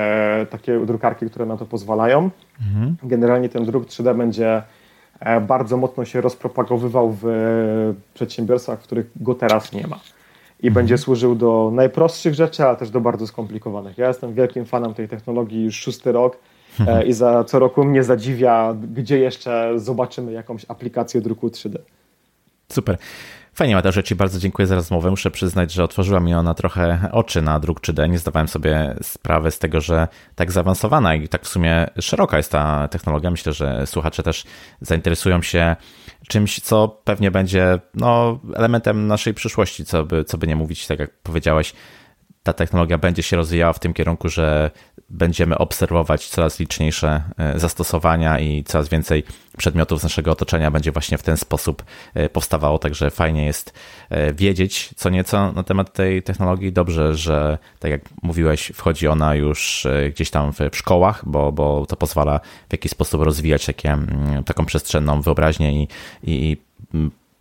takie 0.49 0.79
drukarki, 0.85 1.25
które 1.25 1.45
na 1.45 1.57
to 1.57 1.65
pozwalają. 1.65 2.29
Mhm. 2.61 2.95
Generalnie 3.03 3.49
ten 3.49 3.65
druk 3.65 3.85
3D 3.85 4.17
będzie 4.17 4.61
bardzo 5.47 5.77
mocno 5.77 6.05
się 6.05 6.21
rozpropagowywał 6.21 7.17
w 7.21 7.25
przedsiębiorstwach, 8.13 8.79
w 8.79 8.83
których 8.83 9.05
go 9.15 9.35
teraz 9.35 9.73
nie 9.73 9.87
ma 9.87 9.99
i 10.59 10.71
będzie 10.71 10.97
służył 10.97 11.35
do 11.35 11.71
najprostszych 11.73 12.33
rzeczy, 12.33 12.63
ale 12.63 12.77
też 12.77 12.89
do 12.89 13.01
bardzo 13.01 13.27
skomplikowanych. 13.27 13.97
Ja 13.97 14.07
jestem 14.07 14.33
wielkim 14.33 14.65
fanem 14.65 14.93
tej 14.93 15.07
technologii 15.07 15.63
już 15.63 15.75
szósty 15.75 16.11
rok 16.11 16.37
e, 16.87 17.05
i 17.05 17.13
za 17.13 17.43
co 17.43 17.59
roku 17.59 17.83
mnie 17.83 18.03
zadziwia, 18.03 18.75
gdzie 18.93 19.19
jeszcze 19.19 19.71
zobaczymy 19.75 20.31
jakąś 20.31 20.65
aplikację 20.67 21.21
druku 21.21 21.47
3D. 21.47 21.75
Super. 22.71 22.97
Fajnie, 23.53 23.75
Mateusz, 23.75 23.95
Ci 24.03 24.15
bardzo 24.15 24.39
dziękuję 24.39 24.67
za 24.67 24.75
rozmowę. 24.75 25.09
Muszę 25.09 25.31
przyznać, 25.31 25.73
że 25.73 25.83
otworzyła 25.83 26.19
mi 26.19 26.33
ona 26.33 26.53
trochę 26.53 27.09
oczy 27.11 27.41
na 27.41 27.59
druk 27.59 27.81
3D. 27.81 28.09
Nie 28.09 28.19
zdawałem 28.19 28.47
sobie 28.47 28.95
sprawy 29.01 29.51
z 29.51 29.59
tego, 29.59 29.81
że 29.81 30.07
tak 30.35 30.51
zaawansowana 30.51 31.15
i 31.15 31.27
tak 31.27 31.43
w 31.43 31.47
sumie 31.47 31.87
szeroka 31.99 32.37
jest 32.37 32.51
ta 32.51 32.87
technologia. 32.87 33.31
Myślę, 33.31 33.53
że 33.53 33.87
słuchacze 33.87 34.23
też 34.23 34.43
zainteresują 34.81 35.41
się 35.41 35.75
czymś, 36.27 36.59
co 36.59 37.01
pewnie 37.03 37.31
będzie 37.31 37.79
no, 37.93 38.39
elementem 38.55 39.07
naszej 39.07 39.33
przyszłości, 39.33 39.85
co 39.85 40.03
by, 40.03 40.23
co 40.23 40.37
by 40.37 40.47
nie 40.47 40.55
mówić, 40.55 40.87
tak 40.87 40.99
jak 40.99 41.17
powiedziałeś 41.17 41.73
ta 42.45 42.53
technologia 42.53 42.97
będzie 42.97 43.23
się 43.23 43.37
rozwijała 43.37 43.73
w 43.73 43.79
tym 43.79 43.93
kierunku, 43.93 44.29
że 44.29 44.71
będziemy 45.09 45.57
obserwować 45.57 46.27
coraz 46.27 46.59
liczniejsze 46.59 47.23
e, 47.37 47.59
zastosowania 47.59 48.39
i 48.39 48.63
coraz 48.63 48.89
więcej 48.89 49.23
przedmiotów 49.57 49.99
z 49.99 50.03
naszego 50.03 50.31
otoczenia 50.31 50.71
będzie 50.71 50.91
właśnie 50.91 51.17
w 51.17 51.23
ten 51.23 51.37
sposób 51.37 51.83
e, 52.13 52.29
powstawało. 52.29 52.79
Także 52.79 53.11
fajnie 53.11 53.45
jest 53.45 53.73
e, 54.09 54.33
wiedzieć 54.33 54.89
co 54.95 55.09
nieco 55.09 55.51
na 55.51 55.63
temat 55.63 55.93
tej 55.93 56.23
technologii. 56.23 56.73
Dobrze, 56.73 57.15
że 57.15 57.57
tak 57.79 57.91
jak 57.91 58.01
mówiłeś, 58.21 58.71
wchodzi 58.75 59.07
ona 59.07 59.35
już 59.35 59.87
gdzieś 60.09 60.29
tam 60.29 60.51
w 60.71 60.77
szkołach, 60.77 61.23
bo, 61.25 61.51
bo 61.51 61.85
to 61.85 61.95
pozwala 61.95 62.39
w 62.69 62.71
jakiś 62.71 62.91
sposób 62.91 63.21
rozwijać 63.21 63.65
takie, 63.65 63.93
mm, 63.93 64.43
taką 64.43 64.65
przestrzenną 64.65 65.21
wyobraźnię 65.21 65.83
i, 65.83 65.87
i 66.23 66.57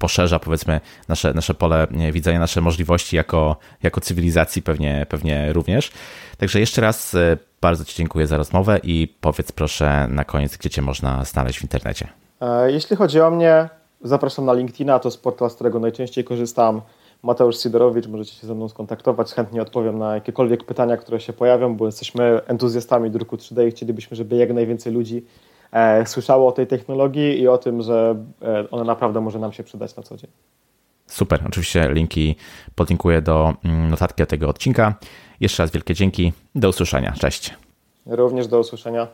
poszerza 0.05 0.39
powiedzmy 0.39 0.81
nasze, 1.09 1.35
nasze 1.35 1.55
pole 1.55 1.87
widzenia, 2.13 2.39
nasze 2.39 2.61
możliwości 2.61 3.17
jako, 3.17 3.57
jako 3.83 4.01
cywilizacji 4.01 4.63
pewnie, 4.63 5.07
pewnie 5.09 5.53
również. 5.53 5.93
Także 6.39 6.61
jeszcze 6.61 6.81
raz 6.81 7.15
e, 7.15 7.37
bardzo 7.61 7.85
Ci 7.85 7.97
dziękuję 7.97 8.27
za 8.27 8.37
rozmowę 8.37 8.81
i 8.83 9.15
powiedz 9.21 9.53
proszę 9.53 10.07
na 10.11 10.25
koniec, 10.25 10.57
gdzie 10.57 10.71
Cię 10.71 10.83
można 10.83 11.25
znaleźć 11.25 11.59
w 11.59 11.63
internecie. 11.63 12.09
E, 12.41 12.73
jeśli 12.73 12.97
chodzi 12.97 13.21
o 13.21 13.31
mnie, 13.31 13.69
zapraszam 14.03 14.45
na 14.45 14.53
LinkedIna, 14.53 14.99
to 14.99 15.09
jest 15.09 15.23
portal, 15.23 15.51
z 15.51 15.55
którego 15.55 15.81
najczęściej 15.81 16.25
korzystam. 16.25 16.81
Mateusz 17.23 17.59
Sidorowicz, 17.59 18.07
możecie 18.07 18.33
się 18.33 18.47
ze 18.47 18.55
mną 18.55 18.69
skontaktować, 18.69 19.33
chętnie 19.33 19.63
odpowiem 19.63 19.99
na 19.99 20.15
jakiekolwiek 20.15 20.65
pytania, 20.65 20.97
które 20.97 21.21
się 21.21 21.33
pojawią, 21.33 21.77
bo 21.77 21.87
jesteśmy 21.87 22.41
entuzjastami 22.47 23.11
druku 23.11 23.37
3D 23.37 23.69
i 23.69 23.71
chcielibyśmy, 23.71 24.17
żeby 24.17 24.37
jak 24.37 24.53
najwięcej 24.53 24.93
ludzi 24.93 25.25
słyszało 26.07 26.49
o 26.49 26.53
tej 26.53 26.67
technologii 26.67 27.41
i 27.41 27.49
o 27.49 27.59
tym, 27.59 27.83
że 27.83 28.25
e, 28.43 28.71
ona 28.71 28.85
naprawdę 28.85 29.21
może 29.21 29.39
nam 29.39 29.53
się 29.53 29.65
przydać 29.65 29.97
na 29.97 30.03
co 30.03 30.17
dzień. 30.17 30.31
Super, 31.07 31.43
oczywiście 31.47 31.93
linki 31.93 32.37
podlinkuję 32.75 33.23
do 33.23 33.55
mm, 33.65 33.91
notatki 33.91 34.27
tego 34.27 34.49
odcinka. 34.49 34.95
Jeszcze 35.41 35.63
raz 35.63 35.71
wielkie 35.71 35.95
dzięki, 35.95 36.33
do 36.55 36.69
usłyszenia, 36.69 37.13
cześć. 37.19 37.55
Również 38.07 38.49
do 38.49 38.61
usłyszenia. 38.61 39.09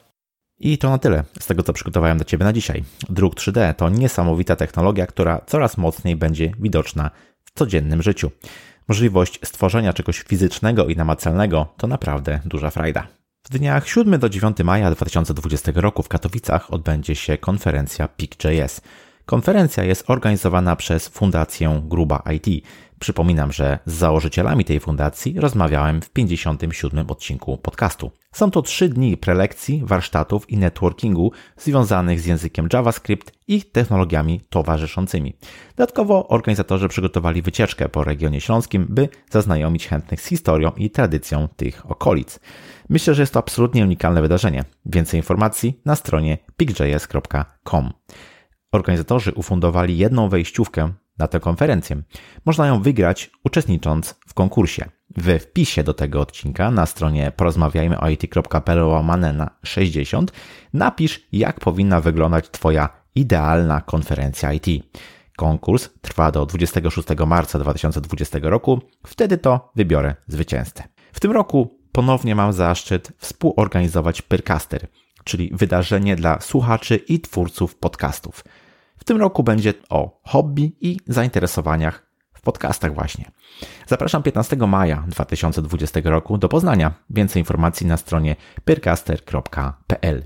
I 0.61 0.79
to 0.79 0.91
na 0.91 0.99
tyle 0.99 1.25
z 1.41 1.47
tego, 1.47 1.63
co 1.63 1.73
przygotowałem 1.73 2.19
dla 2.19 2.25
Ciebie 2.25 2.45
na 2.45 2.53
dzisiaj. 2.53 2.85
Druk 3.11 3.35
3D 3.35 3.75
to 3.75 3.89
niesamowita 3.89 4.57
technologia, 4.57 5.07
która 5.07 5.41
coraz 5.47 5.79
mocniej 5.79 6.17
będzie 6.17 6.53
widoczna 6.59 7.11
w 7.45 7.59
codziennym 7.59 8.03
życiu. 8.03 8.31
Możliwość 8.89 9.41
stworzenia 9.45 9.93
czegoś 9.93 10.19
fizycznego 10.19 10.87
i 10.87 10.97
namacalnego 10.97 11.67
to 11.77 11.87
naprawdę 11.87 12.41
duża 12.45 12.71
frajda. 12.71 13.20
W 13.45 13.49
dniach 13.49 13.89
7 13.89 14.19
do 14.19 14.29
9 14.29 14.59
maja 14.65 14.91
2020 14.91 15.73
roku 15.75 16.03
w 16.03 16.09
Katowicach 16.09 16.73
odbędzie 16.73 17.15
się 17.15 17.39
konferencja 17.39 18.09
PIC.js. 18.09 18.81
Konferencja 19.27 19.85
jest 19.85 20.11
organizowana 20.11 20.77
przez 20.77 21.09
Fundację 21.09 21.83
Gruba 21.85 22.23
IT. 22.35 22.65
Przypominam, 23.01 23.53
że 23.53 23.79
z 23.87 23.93
założycielami 23.93 24.65
tej 24.65 24.81
fundacji 24.81 25.41
rozmawiałem 25.41 26.03
w 26.03 26.11
57 26.11 27.11
odcinku 27.11 27.59
podcastu. 27.59 28.11
Są 28.33 28.51
to 28.51 28.63
trzy 28.63 28.89
dni 28.89 29.17
prelekcji, 29.17 29.83
warsztatów 29.85 30.51
i 30.51 30.57
networkingu 30.57 31.33
związanych 31.57 32.21
z 32.21 32.27
językiem 32.27 32.69
JavaScript 32.73 33.33
i 33.49 33.63
technologiami 33.63 34.41
towarzyszącymi. 34.51 35.37
Dodatkowo 35.77 36.29
organizatorzy 36.29 36.89
przygotowali 36.89 37.43
wycieczkę 37.43 37.89
po 37.89 38.05
regionie 38.05 38.41
śląskim, 38.41 38.87
by 38.89 39.09
zaznajomić 39.31 39.89
chętnych 39.89 40.21
z 40.21 40.27
historią 40.27 40.71
i 40.77 40.91
tradycją 40.91 41.49
tych 41.57 41.91
okolic. 41.91 42.41
Myślę, 42.89 43.15
że 43.15 43.23
jest 43.23 43.33
to 43.33 43.39
absolutnie 43.39 43.85
unikalne 43.85 44.23
wydarzenie. 44.23 44.65
Więcej 44.87 45.21
informacji 45.21 45.81
na 45.85 45.97
stronie 45.97 46.39
pigjs.com. 46.57 47.93
Organizatorzy 48.73 49.33
ufundowali 49.33 49.99
jedną 49.99 50.29
wejściówkę 50.29 50.93
na 51.21 51.29
tę 51.29 51.41
konferencję. 51.41 52.03
Można 52.45 52.67
ją 52.67 52.83
wygrać 52.83 53.31
uczestnicząc 53.45 54.15
w 54.27 54.35
konkursie. 54.35 54.85
We 55.17 55.39
wpisie 55.39 55.85
do 55.85 55.95
tego 55.95 56.21
odcinka 56.21 56.71
na 56.71 56.87
stronie 56.87 57.33
porozmawiajmy 57.37 58.01
o 58.01 58.09
it.pl 58.09 58.85
łamane 58.85 59.33
na 59.33 59.51
60 59.63 60.33
napisz 60.73 61.29
jak 61.33 61.61
powinna 61.61 62.01
wyglądać 62.01 62.51
Twoja 62.51 62.89
idealna 63.15 63.81
konferencja 63.81 64.53
IT. 64.53 64.67
Konkurs 65.37 65.89
trwa 66.01 66.31
do 66.31 66.47
26 66.47 67.09
marca 67.27 67.59
2020 67.59 68.39
roku, 68.43 68.81
wtedy 69.07 69.39
to 69.39 69.73
wybiorę 69.77 70.15
zwycięzcę. 70.27 70.85
W 71.13 71.21
tym 71.21 71.33
roku 71.33 71.79
ponownie 71.93 72.35
mam 72.35 72.53
zaszczyt 72.53 73.13
współorganizować 73.19 74.23
Pyrcaster, 74.23 74.87
czyli 75.25 75.51
wydarzenie 75.53 76.17
dla 76.17 76.41
słuchaczy 76.41 76.97
i 76.97 77.21
twórców 77.21 77.77
podcastów. 77.77 78.45
W 79.01 79.05
tym 79.05 79.17
roku 79.17 79.43
będzie 79.43 79.75
o 79.89 80.21
hobby 80.25 80.77
i 80.81 80.97
zainteresowaniach 81.07 82.07
w 82.35 82.41
podcastach 82.41 82.95
właśnie. 82.95 83.31
Zapraszam 83.87 84.23
15 84.23 84.57
maja 84.57 85.05
2020 85.09 86.01
roku 86.05 86.39
do 86.39 86.49
Poznania. 86.49 86.95
Więcej 87.11 87.41
informacji 87.41 87.87
na 87.87 87.97
stronie 87.97 88.37
pyrcaster.pl. 88.65 90.23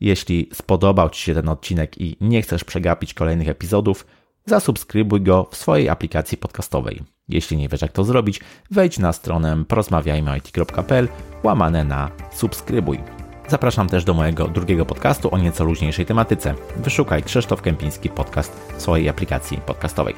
Jeśli 0.00 0.50
spodobał 0.52 1.10
Ci 1.10 1.22
się 1.22 1.34
ten 1.34 1.48
odcinek 1.48 2.00
i 2.00 2.16
nie 2.20 2.42
chcesz 2.42 2.64
przegapić 2.64 3.14
kolejnych 3.14 3.48
epizodów, 3.48 4.06
zasubskrybuj 4.46 5.20
go 5.20 5.48
w 5.50 5.56
swojej 5.56 5.88
aplikacji 5.88 6.38
podcastowej. 6.38 7.02
Jeśli 7.28 7.56
nie 7.56 7.68
wiesz 7.68 7.82
jak 7.82 7.92
to 7.92 8.04
zrobić, 8.04 8.40
wejdź 8.70 8.98
na 8.98 9.12
stronę 9.12 9.64
porozmawiajmyit.pl 9.68 11.08
łamane 11.44 11.84
na 11.84 12.10
subskrybuj. 12.32 13.19
Zapraszam 13.50 13.88
też 13.88 14.04
do 14.04 14.14
mojego 14.14 14.48
drugiego 14.48 14.86
podcastu 14.86 15.34
o 15.34 15.38
nieco 15.38 15.64
luźniejszej 15.64 16.06
tematyce. 16.06 16.54
Wyszukaj 16.76 17.22
Krzysztof 17.22 17.62
Kępiński 17.62 18.08
podcast 18.08 18.52
w 18.76 18.82
swojej 18.82 19.08
aplikacji 19.08 19.60
podcastowej. 19.66 20.14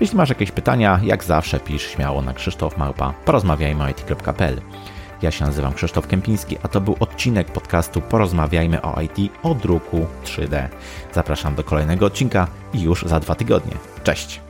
Jeśli 0.00 0.16
masz 0.16 0.28
jakieś 0.28 0.50
pytania, 0.50 1.00
jak 1.02 1.24
zawsze 1.24 1.60
pisz 1.60 1.90
śmiało 1.90 2.22
na 2.22 2.34
krzysztofmałpa 2.34 3.14
porozmawiajmy.it.pl 3.24 4.60
Ja 5.22 5.30
się 5.30 5.44
nazywam 5.44 5.74
Krzysztof 5.74 6.06
Kępiński, 6.06 6.58
a 6.62 6.68
to 6.68 6.80
był 6.80 6.96
odcinek 7.00 7.52
podcastu 7.52 8.00
Porozmawiajmy 8.00 8.82
o 8.82 9.00
IT 9.00 9.32
o 9.42 9.54
druku 9.54 10.06
3D. 10.24 10.68
Zapraszam 11.14 11.54
do 11.54 11.64
kolejnego 11.64 12.06
odcinka 12.06 12.46
już 12.74 13.02
za 13.02 13.20
dwa 13.20 13.34
tygodnie. 13.34 13.74
Cześć! 14.04 14.47